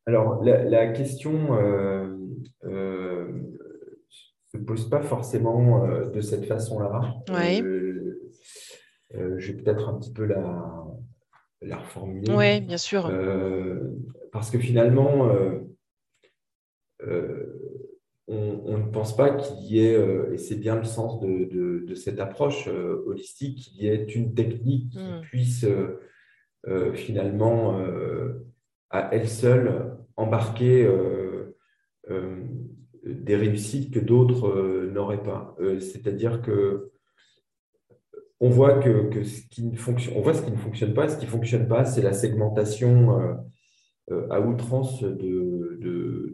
[0.06, 2.17] Alors, la, question ne euh,
[2.65, 3.28] euh,
[4.52, 7.15] se pose pas forcément de cette façon-là.
[7.30, 7.63] Oui.
[9.12, 10.86] je vais peut-être un petit peu la,
[11.65, 12.32] la reformuler.
[12.32, 13.08] Oui, bien sûr.
[13.08, 13.80] Euh,
[14.32, 15.60] parce que finalement, euh,
[17.08, 17.91] euh,
[18.28, 19.99] on, ne pense pas qu'il y ait,
[20.34, 24.99] et c'est bien le sens de, cette approche holistique, qu'il y ait une technique qui
[24.99, 25.21] hmm.
[25.21, 25.65] puisse
[26.93, 27.80] finalement,
[28.89, 30.89] à elle seule, embarquer
[33.06, 35.56] des réussites que d'autres n'auraient pas.
[35.80, 36.91] C'est-à-dire que
[38.39, 41.08] on voit que, ce qui ne fonctionne, on voit ce qui ne fonctionne pas.
[41.08, 43.34] Ce qui ne fonctionne pas, c'est la segmentation euh,
[44.12, 45.80] euh, à outrance de,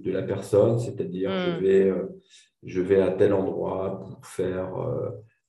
[0.04, 1.62] de, la personne, c'est-à-dire je, hmm.
[1.62, 2.22] vais, euh,
[2.64, 4.74] je vais à tel endroit pour faire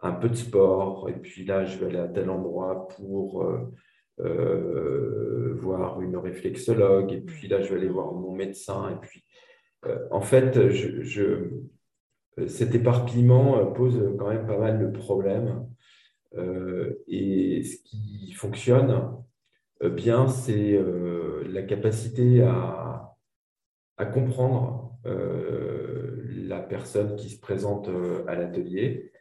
[0.01, 3.45] un peu de sport, et puis là, je vais aller à tel endroit pour
[4.19, 9.25] voir une réflexologue, et puis là, je vais aller voir mon médecin, et puis
[10.13, 11.51] en fait, je,
[12.47, 15.67] cet éparpillement pose quand même pas mal de problèmes.
[16.37, 19.23] Euh, et ce qui fonctionne
[19.83, 22.99] euh, bien, c'est euh, la capacité à,
[24.13, 27.89] comprendre la personne qui se présente
[28.27, 29.13] à l'atelier.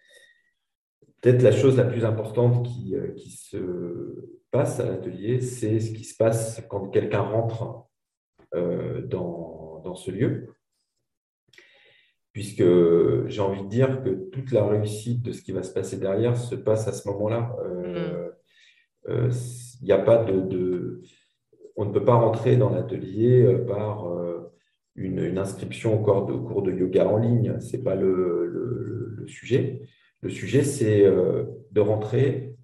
[1.21, 2.95] Peut-être la chose la plus importante qui,
[3.29, 7.85] se passe à l'atelier, c'est ce qui se passe quand quelqu'un rentre
[8.55, 10.47] dans, ce lieu
[12.33, 12.63] puisque
[13.27, 16.37] j'ai envie de dire que toute la réussite de ce qui va se passer derrière
[16.37, 17.55] se passe à ce moment-là.
[17.63, 19.09] Euh, mm.
[19.09, 19.31] euh,
[19.81, 21.01] il a pas de,
[21.75, 24.07] on ne peut pas rentrer dans l'atelier euh, par
[24.95, 27.59] une, inscription au cours, de, cours de yoga en ligne.
[27.59, 29.81] Ce n'est pas le, le, sujet.
[30.21, 32.55] Le sujet, c'est de rentrer,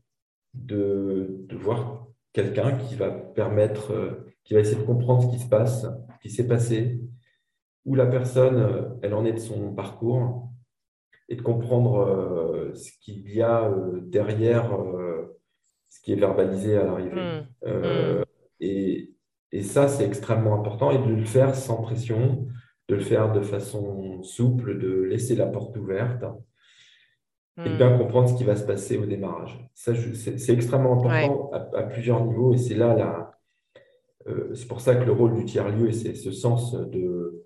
[0.54, 3.94] de, de voir quelqu'un qui va permettre,
[4.44, 7.00] qui va essayer de comprendre ce qui se passe, ce qui s'est passé,
[7.88, 10.50] où la personne, euh, elle en est de son parcours
[11.30, 14.78] et de comprendre euh, ce qu'il y a euh, derrière
[15.90, 17.16] ce qui est verbalisé à l'arrivée.
[17.16, 17.70] Mmh.
[17.70, 18.24] Mmh.
[18.60, 19.14] Et,
[19.54, 22.48] et, ça, c'est extrêmement important et de le faire sans pression,
[22.90, 26.26] de le faire de façon souple, de laisser la porte ouverte
[27.58, 27.78] et mmh.
[27.78, 29.66] bien comprendre ce qui va se passer au démarrage.
[29.74, 33.32] Ça, c'est extrêmement important à, plusieurs niveaux et c'est là, là
[34.54, 37.37] c'est pour ça que le rôle du tiers-lieu, c'est ce sens de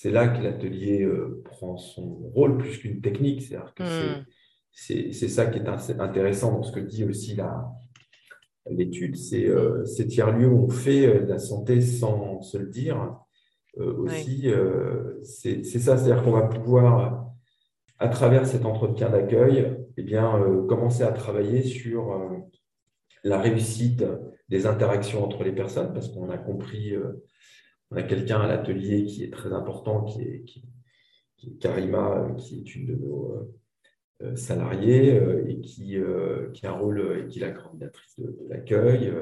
[0.00, 3.42] c'est là que l'atelier euh, prend son rôle plus qu'une technique.
[3.42, 3.82] C'est-à-dire que
[4.70, 5.28] c'est hmm.
[5.28, 7.36] ça qui est intéressant dans ce que dit aussi
[8.70, 9.16] l'étude.
[9.16, 13.16] C'est euh, ces tiers-lieux où on fait euh, la santé sans se le dire.
[13.76, 14.52] aussi,
[15.24, 17.32] c'est ça, c'est-à-dire qu'on va pouvoir,
[17.98, 22.16] à travers cet entretien d'accueil, eh bien, commencer à travailler sur
[23.24, 24.04] la réussite
[24.48, 26.94] des interactions entre les personnes, parce qu'on a compris
[27.90, 30.44] on a quelqu'un à l'atelier qui est très important, qui est,
[31.60, 33.54] Karima, qui est une de nos euh,
[34.22, 35.96] euh, salariés euh, et qui,
[36.52, 39.12] qui, a un rôle, et qui est la coordinatrice de, l'accueil,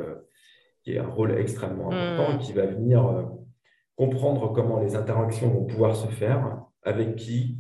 [0.82, 2.38] qui a un rôle extrêmement important, hmm.
[2.38, 3.28] qui va venir
[3.96, 7.58] comprendre comment les interactions vont pouvoir se faire, avec qui,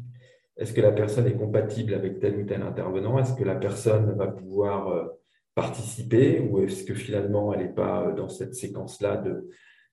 [0.56, 4.16] est-ce que la personne est compatible avec tel ou tel intervenant, est-ce que la personne
[4.16, 5.10] va pouvoir
[5.54, 9.48] participer ou est-ce que finalement elle n'est pas dans cette séquence-là de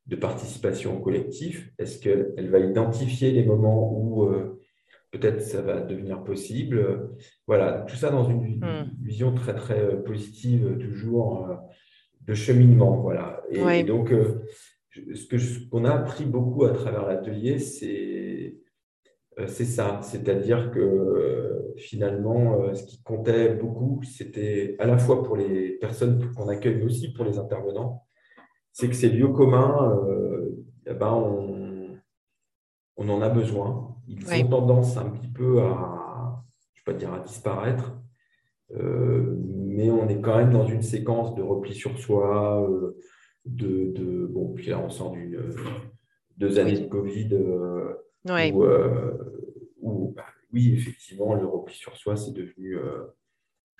[0.07, 4.61] de participation au collectif Est-ce qu'elle va identifier les moments où euh,
[5.11, 7.09] peut-être ça va devenir possible?
[7.47, 8.91] Voilà, tout ça dans une hmm.
[9.01, 11.55] vision très, très euh, positive, toujours euh,
[12.21, 13.01] de cheminement.
[13.01, 13.41] Voilà.
[13.49, 14.13] Et, donc,
[14.91, 18.57] ce qu'on a appris beaucoup à travers l'atelier, c'est
[19.47, 25.71] c'est ça, c'est-à-dire que finalement, ce qui comptait beaucoup, c'était à la fois pour les
[25.71, 28.05] personnes qu'on accueille, mais aussi pour les intervenants,
[28.73, 31.13] c'est que ces lieux communs, euh, eh ben,
[32.97, 33.95] on, en a besoin.
[34.07, 37.93] Ils ont tendance un petit peu à, je ne vais pas dire à disparaître,
[38.71, 42.97] euh, mais on est quand même dans une séquence de repli sur soi, euh,
[43.45, 45.39] de, bon, puis là on sort d'une
[46.38, 47.29] deux années de Covid,
[49.81, 52.77] où, bah, oui, effectivement, le repli sur soi, c'est devenu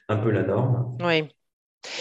[0.08, 0.97] un peu la norme.
[1.01, 1.29] Oui.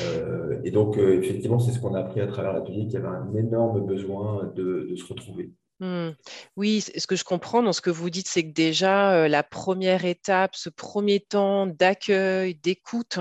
[0.00, 2.96] Euh, et donc, euh, effectivement, c'est ce qu'on a appris à travers l'atelier, qu'il y
[2.96, 5.50] avait un énorme besoin de, se retrouver.
[5.80, 6.10] Hmm.
[6.56, 9.42] Oui, ce que je comprends dans ce que vous dites, c'est que déjà, euh, la
[9.42, 13.18] première étape, ce premier temps d'accueil, d'écoute,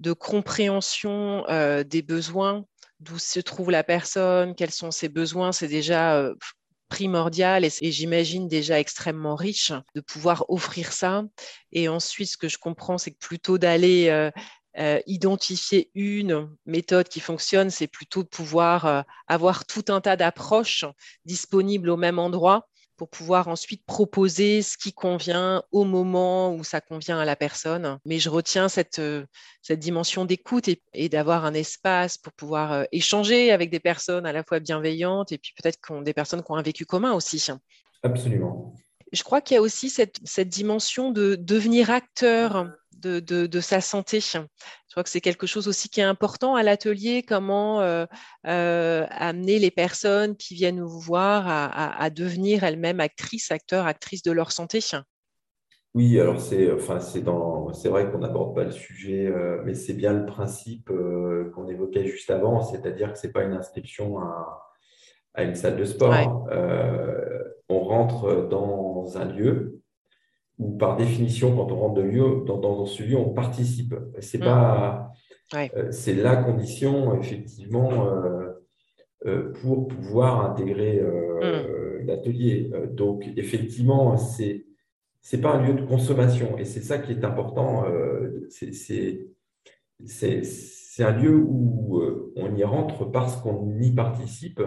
[0.00, 1.44] de compréhension
[1.86, 2.64] des besoins,
[3.00, 6.30] d'où se trouve la personne, quels sont ses besoins, c'est déjà
[6.90, 11.24] primordial et, j'imagine déjà extrêmement riche de pouvoir offrir ça.
[11.72, 14.30] Et ensuite, ce que je comprends, c'est que plutôt d'aller
[15.06, 20.84] identifier une méthode qui fonctionne, c'est plutôt de pouvoir euh, avoir tout un tas d'approches
[21.24, 26.80] disponibles au même endroit pour pouvoir ensuite proposer ce qui convient au moment où ça
[26.80, 27.98] convient à la personne.
[28.04, 29.24] Mais je retiens cette, euh,
[29.62, 34.44] cette dimension d'écoute et, d'avoir un espace pour pouvoir échanger avec des personnes à la
[34.44, 37.44] fois bienveillantes et puis peut-être des personnes qui ont un vécu commun aussi.
[38.02, 38.74] Absolument.
[39.12, 42.66] je crois qu'il y a aussi cette, dimension de devenir acteur
[43.06, 44.20] de, sa santé.
[44.20, 44.38] Je
[44.90, 48.06] crois que c'est quelque chose aussi qui est important à l'atelier, comment euh,
[48.46, 54.32] euh, amener les personnes qui viennent vous voir à, devenir elles-mêmes actrices, acteurs, actrices de
[54.32, 54.80] leur santé.
[55.94, 60.12] Oui, alors c'est enfin, c'est vrai qu'on n'aborde pas le sujet, euh, mais c'est bien
[60.12, 60.90] le principe
[61.54, 64.72] qu'on évoquait juste avant, c'est-à-dire que ce n'est pas une inscription à,
[65.34, 66.48] à, une salle de sport.
[67.68, 69.83] on rentre dans un lieu
[70.58, 73.94] où par définition, quand on rentre de lieu, dans, ce lieu, on participe.
[74.20, 74.44] C'est mm.
[74.44, 75.12] pas,
[75.54, 78.52] euh, c'est la condition effectivement euh,
[79.26, 82.06] euh, pour pouvoir intégrer mm.
[82.06, 82.70] l'atelier.
[82.92, 84.66] Donc effectivement, c'est
[85.20, 87.84] c'est pas un lieu de consommation et c'est ça qui est important.
[88.50, 88.72] c'est
[90.06, 92.02] c'est un lieu où
[92.36, 94.62] on y rentre parce qu'on y participe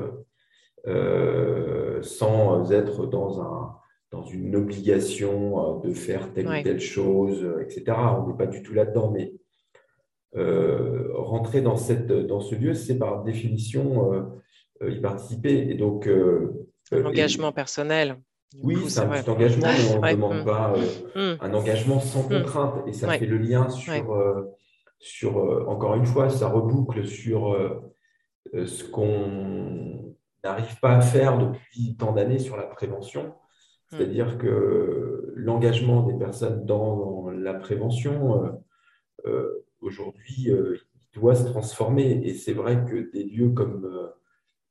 [2.01, 3.77] sans être dans un
[4.11, 7.97] dans une obligation euh, de faire telle ou telle chose, euh, etc.
[7.97, 9.33] On n'est pas du tout là-dedans, mais
[10.35, 14.29] euh, rentrer dans, cette, dans ce lieu, c'est par définition
[14.81, 15.69] y participer.
[15.69, 16.07] Et donc,
[16.91, 18.17] engagement personnel.
[18.63, 20.45] Oui, c'est un petit engagement, mais on ne demande mm.
[20.45, 20.73] pas
[21.15, 21.37] mm.
[21.41, 22.29] un engagement sans mm.
[22.29, 22.87] contrainte.
[22.87, 24.47] Et ça fait le lien sur,
[24.99, 27.57] sur encore une fois, ça reboucle sur
[28.53, 33.33] ce qu'on n'arrive pas à faire depuis tant d'années sur la prévention.
[33.91, 33.97] Hmm.
[33.97, 38.49] C'est-à-dire que l'engagement des personnes dans la prévention, euh,
[39.25, 40.77] euh, aujourd'hui, euh,
[41.13, 42.21] doit se transformer.
[42.23, 43.89] Et c'est vrai que des lieux comme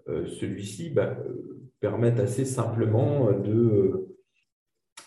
[0.06, 1.16] celui-ci bah,
[1.80, 4.06] permettent assez simplement de,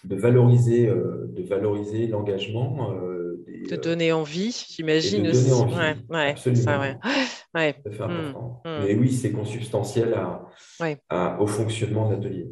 [0.04, 2.92] de valoriser, de valoriser l'engagement.
[3.48, 5.54] de donner envie, j'imagine aussi.
[5.54, 5.76] Envie,
[6.10, 6.64] ouais, absolument.
[6.64, 6.98] Ça, ouais.
[7.56, 8.34] Hmm.
[8.64, 8.84] Hmm.
[8.84, 10.14] Mais oui, c'est consubstantiel
[11.10, 12.48] à, au fonctionnement de l'atelier.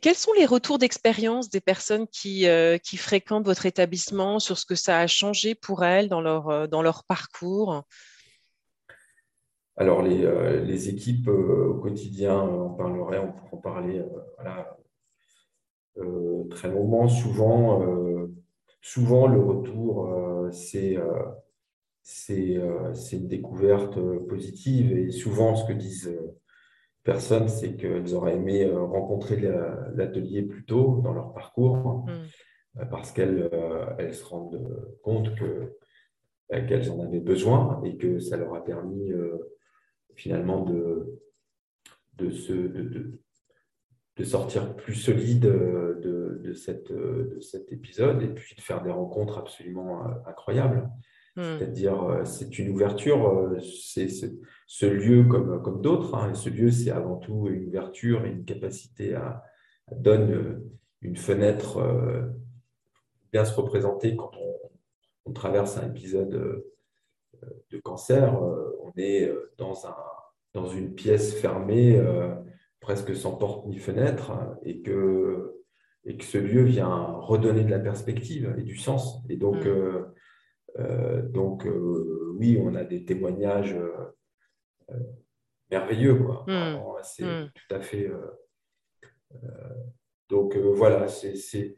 [0.00, 4.66] Quels sont les retours d'expérience des personnes qui, euh, qui, fréquentent votre établissement sur ce
[4.66, 7.84] que ça a changé pour elles dans leur, euh, dans leur parcours?
[9.76, 14.02] Alors, les, euh, les équipes au quotidien, on parlerait, on pourrait en parler
[16.50, 17.08] très longuement.
[17.08, 17.82] Souvent,
[18.80, 20.98] souvent le retour, c'est
[22.02, 26.10] c'est une découverte positive et souvent ce que disent
[27.04, 29.40] personnes, c'est qu'elles auraient aimé euh, rencontrer
[29.94, 32.80] l'atelier plus tôt dans leur parcours, mm.
[32.80, 35.30] euh, parce qu'elles euh, se rendent compte
[36.50, 39.12] qu'elles en avaient besoin et que ça leur a permis
[40.16, 41.20] finalement de,
[42.14, 43.20] de, se, de,
[44.16, 48.90] de, sortir plus solide de, de, cette, de cet épisode et puis de faire des
[48.90, 50.90] rencontres absolument incroyables.
[51.36, 51.42] Hmm.
[51.56, 54.08] C'est-à-dire, c'est une ouverture, c'est
[54.72, 56.14] ce lieu comme, comme d'autres.
[56.14, 59.42] Hein, ce lieu, c'est avant tout une ouverture et une capacité à,
[59.90, 60.64] donner euh,
[61.02, 61.82] une fenêtre
[63.32, 66.64] bien se représenter quand on, traverse un épisode
[67.70, 68.40] de cancer.
[68.82, 69.96] On est dans, un,
[70.54, 72.00] dans une pièce fermée,
[72.80, 74.32] presque sans porte ni fenêtre,
[74.64, 75.62] et que,
[76.04, 79.22] et que ce lieu vient redonner de la perspective et du sens.
[79.28, 79.66] Et donc.
[80.78, 83.92] Euh, donc, euh, oui, on a des témoignages euh,
[85.70, 86.14] merveilleux.
[86.16, 86.44] Quoi.
[86.46, 86.78] Hmm.
[87.02, 87.50] C'est hmm.
[87.54, 88.10] tout à fait.
[90.28, 91.76] donc voilà, c'est,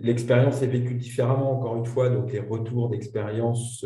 [0.00, 2.10] l'expérience est vécue différemment, encore une fois.
[2.10, 3.84] Donc les retours d'expérience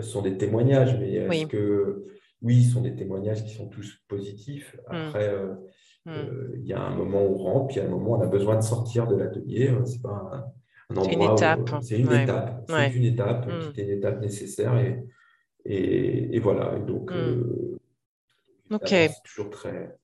[0.00, 2.06] sont des témoignages, mais est-ce que
[2.42, 4.76] oui, ce sont des témoignages qui sont tous positifs.
[4.90, 4.94] Hmm.
[4.94, 5.34] Après,
[6.06, 8.16] il y a un moment où on rentre, puis il y a un moment où
[8.16, 9.72] on a besoin de sortir de l'atelier.
[9.86, 10.44] C'est pas un,
[10.90, 11.70] c'est une étape.
[11.82, 12.64] C'est une étape.
[12.68, 14.76] C'est une étape qui était une étape nécessaire.
[14.78, 15.04] Et,
[15.64, 16.78] et, voilà.
[16.78, 17.14] donc, mm.
[17.14, 17.78] euh,
[18.86, 19.96] c'est toujours très,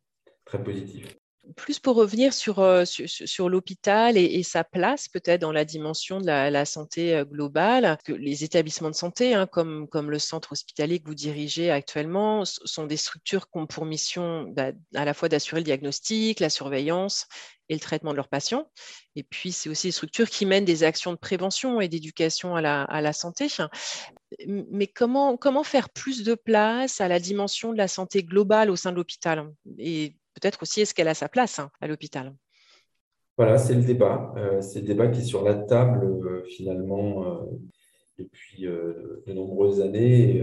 [0.44, 1.19] très positif
[1.56, 2.84] plus pour revenir sur, euh,
[3.38, 8.44] l'hôpital et, sa place peut-être dans la dimension de la, santé euh, globale, que les
[8.44, 13.50] établissements de santé, hein, comme, le centre hospitalier que vous dirigez actuellement, sont des structures
[13.50, 17.26] qui ont pour mission bah, à la fois d'assurer le diagnostic, la surveillance
[17.68, 18.68] et le traitement de leurs patients.
[19.14, 22.60] Et puis, c'est aussi des structures qui mènent des actions de prévention et d'éducation à
[22.60, 23.46] la, santé.
[24.46, 28.90] Mais comment, faire plus de place à la dimension de la santé globale au sein
[28.90, 29.52] de l'hôpital?
[30.34, 32.34] Peut-être aussi est-ce qu'elle a sa place hein, à l'hôpital?
[33.40, 34.34] Voilà, c'est le débat.
[34.36, 37.46] Euh, c'est le débat qui est sur la table euh, finalement euh,
[38.18, 40.42] depuis de nombreuses années.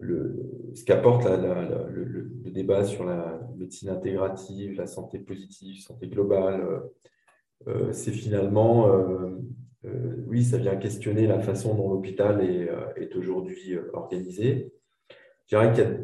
[0.00, 6.82] Le, ce qu'apporte le, débat sur la médecine intégrative, la santé positive, santé globale,
[7.92, 8.90] c'est finalement,
[10.26, 14.72] oui, ça vient questionner la façon dont l'hôpital est, est aujourd'hui organisé.
[15.46, 15.98] Je dirais qu'il y a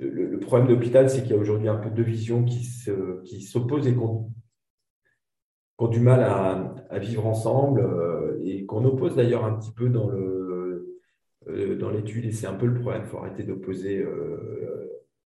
[0.00, 2.64] le, problème de l'hôpital, c'est qu'il y a aujourd'hui un peu deux visions qui
[3.42, 4.32] s'opposent et qui ont
[5.88, 7.86] du mal à, vivre ensemble
[8.42, 10.10] et qu'on oppose d'ailleurs un petit peu dans
[11.78, 14.04] dans l'étude, et c'est un peu le problème, il faut arrêter d'opposer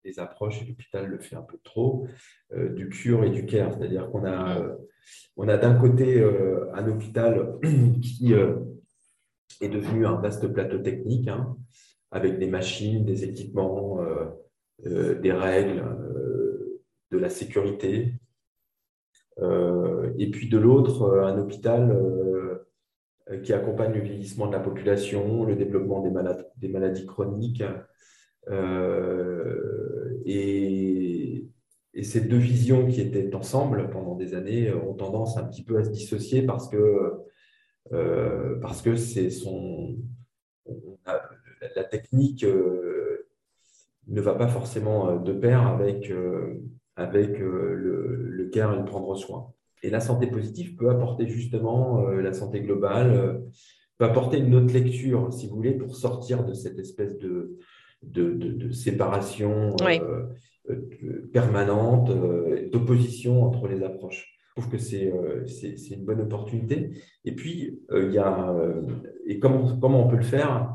[0.05, 2.07] les approches, et l'hôpital le fait un peu trop,
[2.55, 3.73] du cure et du care.
[3.73, 6.23] C'est-à-dire qu'on a, d'un côté
[6.73, 7.59] un hôpital
[8.01, 11.57] qui est devenu un vaste plateau technique, hein,
[12.11, 14.25] avec des machines, des équipements, euh, euh,
[14.79, 18.13] des règles, euh, de la sécurité.
[20.17, 21.95] et puis de l'autre, un hôpital
[23.43, 26.11] qui accompagne le vieillissement de la population, le développement des,
[26.57, 27.63] des maladies chroniques.
[30.25, 31.49] et,
[32.01, 35.83] ces deux visions qui étaient ensemble pendant des années ont tendance un petit peu à
[35.83, 37.23] se dissocier parce que
[37.91, 39.97] euh, parce que c'est son,
[41.75, 42.82] la technique euh,
[44.07, 46.11] ne va pas forcément euh, de pair avec,
[46.95, 49.53] avec le, le care et le prendre soin.
[49.81, 53.43] Et la santé positive peut apporter justement la santé globale,
[53.97, 57.57] peut apporter une autre lecture, si vous voulez, pour sortir de cette espèce de,
[58.01, 59.75] de, de, séparation
[61.33, 62.11] permanente,
[62.71, 64.33] d'opposition entre les approches.
[64.55, 66.91] Je trouve que euh, c'est une bonne opportunité.
[67.25, 68.83] Et puis, euh, il y a, euh,
[69.25, 70.73] et comment, comment on peut le faire?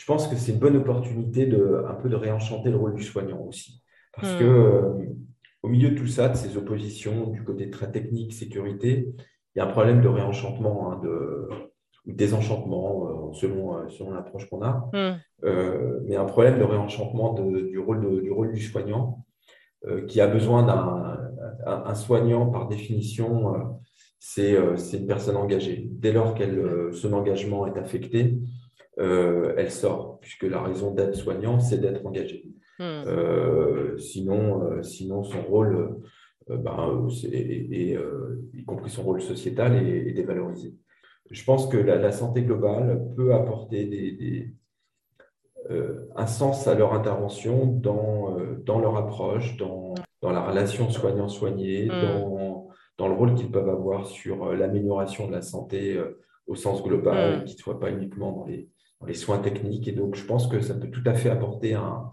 [0.00, 3.02] Je pense que c'est une bonne opportunité de, un peu de réenchanter le rôle du
[3.02, 3.82] soignant aussi.
[4.16, 5.16] Parce que hmm.
[5.62, 9.12] au milieu de tout ça, de ces oppositions, du côté très technique, sécurité,
[9.54, 11.48] il y a un problème de réenchantement, hein, de,
[12.06, 15.18] ou désenchantement, selon, selon l'approche qu'on a, hmm.
[16.06, 19.24] mais un problème de réenchantement du, rôle du rôle du soignant
[20.08, 21.20] qui a besoin d'un
[21.66, 23.58] un, soignant, par définition, euh,
[24.38, 25.88] euh, c'est une personne engagée.
[25.90, 28.38] Dès lors que euh, son engagement est affecté,
[29.00, 32.46] elle sort, puisque la raison d'être soignant, c'est d'être engagé.
[32.78, 33.98] Hmm.
[33.98, 36.00] sinon, sinon, son rôle,
[36.48, 37.98] ben, et,
[38.54, 40.74] y compris son rôle sociétal, est, dévalorisé.
[41.30, 44.54] Je pense que la, santé globale peut apporter des,
[46.16, 51.88] un sens à leur intervention dans, dans leur approche, dans, dans la relation soignant-soigné, mm.
[51.88, 56.54] dans, dans, le rôle qu'ils peuvent avoir sur euh, l'amélioration de la santé euh, au
[56.54, 57.44] sens global, mm.
[57.44, 58.68] qui ne soit pas uniquement dans les,
[59.06, 59.88] les, soins techniques.
[59.88, 62.10] Et donc, je pense que ça peut tout à fait apporter un...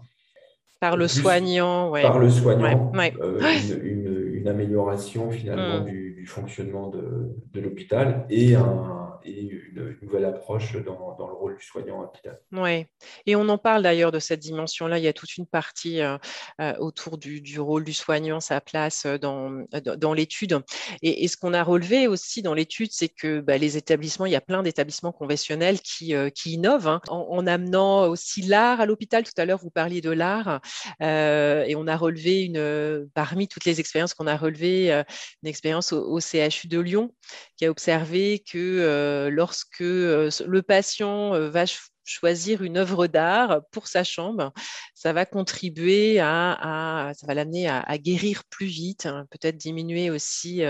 [0.80, 2.02] Par le soignant, ouais.
[2.02, 3.40] Par le soignant, euh,
[3.82, 5.86] une, une, amélioration finalement mm.
[5.86, 11.56] du, du, fonctionnement de, de l'hôpital et un, et une, nouvelle approche dans, le rôle
[11.56, 12.40] du soignant hôpital.
[12.52, 12.86] Oui,
[13.26, 14.98] et on en parle d'ailleurs de cette dimension-là.
[14.98, 16.18] Il y a toute une partie euh,
[16.60, 20.60] euh, autour du, rôle du soignant, sa place euh, dans, l'étude.
[21.02, 24.36] Et, ce qu'on a relevé aussi dans l'étude, c'est que bah, les établissements, il y
[24.36, 29.24] a plein d'établissements conventionnels qui, qui innovent hein, en, amenant aussi l'art à l'hôpital.
[29.24, 30.60] Tout à l'heure, vous parliez de l'art
[31.00, 34.90] et on a relevé une, parmi toutes les expériences qu'on a relevées,
[35.42, 37.14] une expérience au, CHU de Lyon
[37.56, 41.64] qui a observé que euh, lorsque euh, le patient euh, va
[42.04, 44.52] choisir une œuvre d'art pour sa chambre,
[44.94, 50.62] ça va contribuer à, ça va l'amener à, guérir plus vite, hein, peut-être diminuer aussi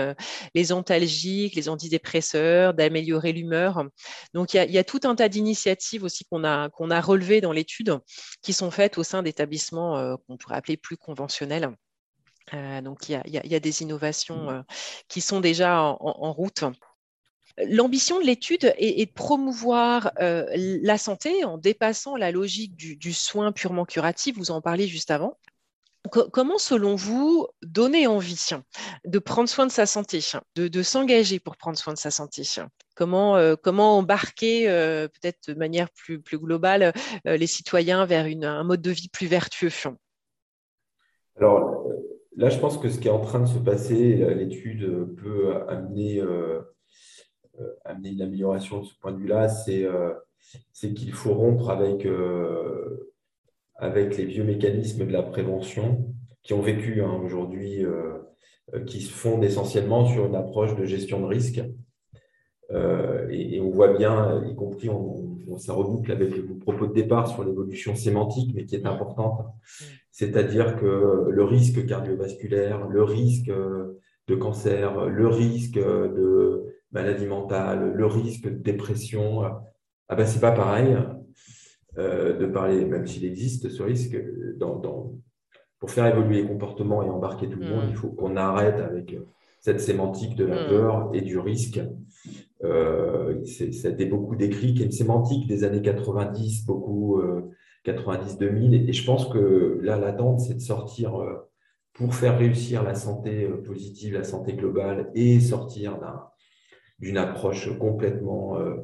[0.53, 3.85] les antalgiques, les antidépresseurs, d'améliorer l'humeur.
[4.33, 7.53] Donc il y, a, tout un tas d'initiatives aussi qu'on a qu'on a relevées dans
[7.53, 7.97] l'étude,
[8.41, 11.69] qui sont faites au sein d'établissements qu'on pourrait appeler plus conventionnels.
[12.83, 14.65] donc il y, a, des innovations
[15.07, 16.65] qui sont déjà en route.
[17.67, 23.51] L'ambition de l'étude est, de promouvoir euh, la santé en dépassant la logique du, soin
[23.51, 25.37] purement curatif, vous en parliez juste avant.
[26.09, 28.47] comment, selon vous, donner envie
[29.05, 30.19] de prendre soin de sa santé,
[30.55, 32.43] de, s'engager pour prendre soin de sa santé?
[32.95, 36.93] Comment, euh, embarquer, euh, peut-être de manière plus, globale,
[37.25, 39.71] les citoyens vers un mode de vie plus vertueux?
[41.35, 41.85] Alors
[42.37, 46.21] là, je pense que ce qui est en train de se passer, l'étude peut amener
[47.85, 50.13] amener une amélioration de ce point de vue-là, c'est euh,
[50.73, 53.11] qu'il faut rompre avec, euh,
[53.75, 57.83] avec les vieux mécanismes de la prévention qui ont vécu hein, aujourd'hui,
[58.85, 61.61] qui se fondent essentiellement sur une approche de gestion de risque.
[63.29, 67.43] et, on voit bien, y compris, on, ça reboucle avec le propos de départ sur
[67.43, 69.45] l'évolution sémantique, mais qui est importante.
[70.11, 73.51] C'est-à-dire que le risque cardiovasculaire, le risque
[74.29, 79.43] de cancer, le risque de maladie mentale, le risque de dépression.
[80.07, 80.97] Ah ben, c'est pas pareil
[81.97, 84.17] euh, de parler, même s'il existe ce risque,
[84.57, 85.13] dans,
[85.79, 87.89] pour faire évoluer les comportements et embarquer tout le monde, mm.
[87.89, 89.17] il faut qu'on arrête avec
[89.59, 90.69] cette sémantique de la mm.
[90.69, 91.81] peur et du risque.
[92.63, 97.21] Euh, C'était beaucoup décrit, qui est une sémantique des années 90, beaucoup
[97.85, 98.43] 90-2000.
[98.43, 101.35] Euh, et, je pense que là, l'attente, c'est de sortir euh,
[101.93, 106.23] pour faire réussir la santé positive, la santé globale et sortir d'un
[106.99, 108.75] d'une approche complètement un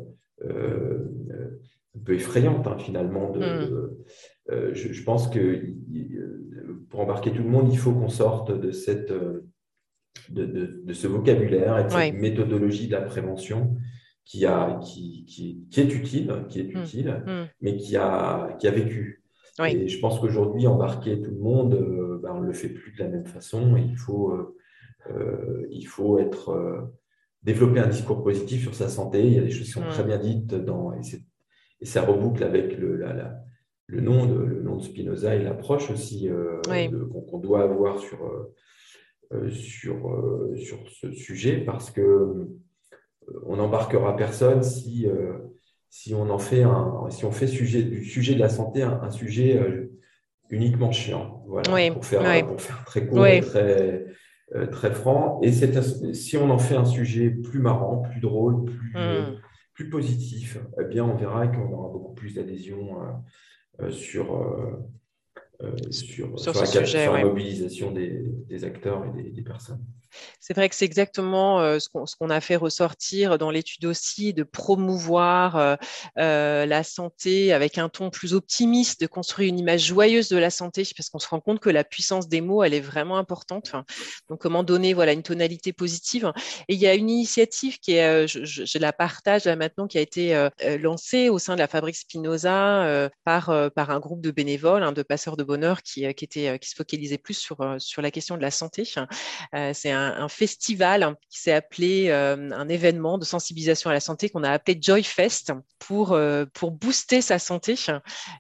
[2.04, 3.32] peu effrayante hein, finalement.
[3.32, 4.06] De,
[4.50, 4.74] mmh.
[4.74, 5.74] je, pense que
[6.90, 9.14] pour embarquer tout le monde, il faut qu'on sorte de, cette,
[10.30, 13.76] de, ce vocabulaire et de cette méthodologie de la prévention
[14.24, 15.26] qui, a, qui,
[15.70, 16.82] qui, est utile, qui est mmh.
[16.82, 17.44] utile, mmh.
[17.62, 19.26] mais qui a, qui a vécu.
[19.64, 22.92] Et je pense qu'aujourd'hui, embarquer tout le monde, euh, ben, on ne le fait plus
[22.92, 23.78] de la même façon.
[23.78, 24.58] Il faut, euh,
[25.12, 26.92] euh, il faut être,
[27.46, 29.26] développer un discours positif sur sa santé.
[29.26, 31.02] Il y a des choses qui sont très bien dites dans, et,
[31.82, 33.40] et, ça reboucle avec le, la,
[33.88, 35.36] le, nom, de, le nom de Spinoza.
[35.36, 36.30] Et l'approche aussi
[37.30, 38.50] qu'on doit avoir sur,
[39.52, 42.48] sur, sur ce sujet parce que
[43.46, 45.08] on n'embarquera personne si
[45.96, 49.10] si on en fait un, si on fait sujet, du sujet de la santé un,
[49.12, 49.94] sujet euh,
[50.50, 54.06] uniquement chiant, voilà, pour, faire, pour faire très court et très,
[54.54, 55.40] euh, très franc.
[55.42, 59.40] Et si on en fait un sujet plus marrant, plus drôle, plus, hmm.
[59.74, 62.98] plus positif, eh bien, on verra qu'on aura beaucoup plus d'adhésion
[63.82, 64.26] euh, sur,
[65.90, 69.84] sur, sur, la, mobilisation des, acteurs et des personnes.
[70.40, 74.44] C'est vrai que c'est exactement euh, ce qu'on a fait ressortir dans l'étude aussi, de
[74.44, 75.76] promouvoir euh,
[76.18, 80.50] euh, la santé avec un ton plus optimiste, de construire une image joyeuse de la
[80.50, 83.74] santé, parce qu'on se rend compte que la puissance des mots, elle est vraiment importante.
[84.30, 86.32] Donc, comment donner voilà, une tonalité positive.
[86.68, 90.02] Et il y a une initiative qui est, je, la partage là maintenant, qui a
[90.02, 90.50] été
[90.80, 95.04] lancée au sein de la Fabrique Spinoza par, par un groupe de bénévoles, hein, de
[95.04, 98.42] passeurs de bonheur qui, qui, était, qui se focalisait plus sur, sur la question de
[98.42, 98.84] la santé.
[99.74, 104.30] c'est un un, festival qui s'est appelé euh, un événement de sensibilisation à la santé
[104.30, 107.76] qu'on a appelé Joy Fest pour, euh, pour booster sa santé.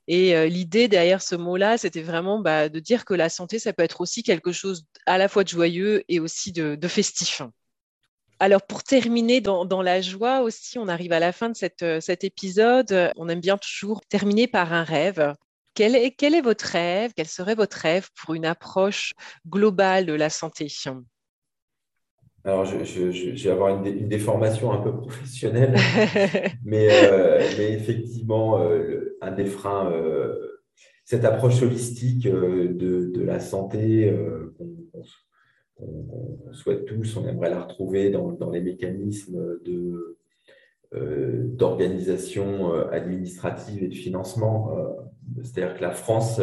[0.07, 3.73] Et euh, l'idée derrière ce mot-là, c'était vraiment bah, de dire que la santé, ça
[3.73, 7.41] peut être aussi quelque chose à la fois de joyeux et aussi de, festif.
[8.39, 13.11] Alors pour terminer dans, la joie aussi, on arrive à la fin de cet épisode.
[13.15, 15.33] On aime bien toujours terminer par un rêve.
[15.75, 17.11] Quel est votre rêve?
[17.15, 19.13] Quel serait votre rêve pour une approche
[19.45, 20.69] globale de la santé?
[22.45, 25.73] Alors, je, vais avoir une, déformation un peu professionnelle,
[26.63, 30.61] mais, euh, effectivement, euh, un des freins, euh,
[31.05, 34.15] cette approche holistique de, la santé
[34.59, 39.57] qu'on souhaite tous, on aimerait la retrouver dans, les mécanismes
[40.91, 44.71] d'organisation administrative et de financement.
[45.41, 46.39] C'est-à-dire que la France,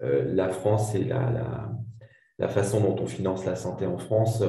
[0.00, 1.72] la France la, la,
[2.48, 4.42] façon dont on finance la santé en France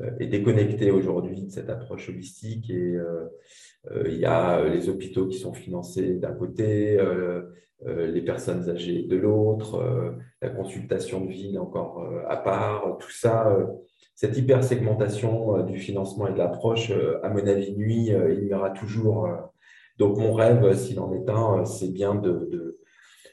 [0.00, 3.26] euh, est déconnecté aujourd'hui de cette approche holistique et euh,
[3.90, 6.98] euh, il y a les hôpitaux qui sont financés d'un côté,
[7.86, 13.56] les personnes âgées de l'autre, la consultation de ville encore à part, tout ça,
[14.14, 16.92] cette hypersegmentation du financement et de l'approche,
[17.22, 19.28] à mon avis, nuit, il y aura toujours.
[19.98, 22.76] donc mon rêve, s'il en est un, c'est bien de,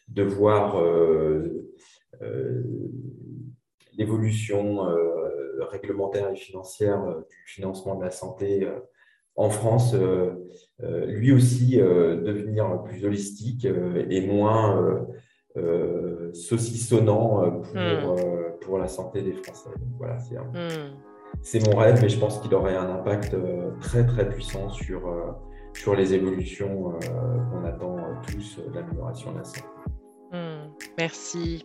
[0.08, 0.82] de, voir
[3.98, 4.86] l'évolution
[5.68, 8.80] réglementaire et financière euh, du financement de la santé euh,
[9.36, 10.34] en France, euh,
[11.06, 15.06] lui aussi devenir plus holistique et moins
[16.34, 18.60] saucissonnant pour, hmm.
[18.62, 19.70] pour la santé des Français.
[20.00, 20.96] Voilà, hmm.
[21.44, 23.36] c'est mon rêve, mais je pense qu'il aurait un impact
[23.80, 25.02] très très puissant sur,
[25.74, 26.94] sur les évolutions
[27.52, 29.68] qu'on attend tous l'amélioration de la santé.
[30.32, 30.74] Hmm.
[30.98, 31.64] Merci.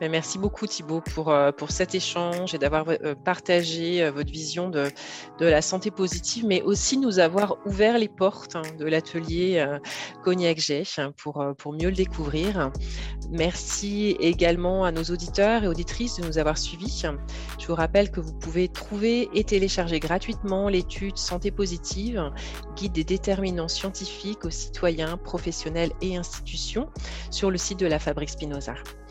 [0.00, 4.30] Ben, merci beaucoup Thibault pour, euh, pour cet échange et d'avoir euh, partagé euh, votre
[4.30, 4.90] vision de,
[5.40, 9.66] la santé positive, mais aussi nous avoir ouvert les portes hein, de l'atelier
[10.22, 12.70] Cognac G hein, pour mieux le découvrir.
[13.30, 17.04] Merci également à nos auditeurs et auditrices de nous avoir suivis.
[17.58, 22.30] Je vous rappelle que vous pouvez trouver et télécharger gratuitement l'étude Santé positive,
[22.76, 26.88] guide des déterminants scientifiques aux citoyens, professionnels et institutions
[27.30, 28.74] sur le site de la Fabrique Spinoza.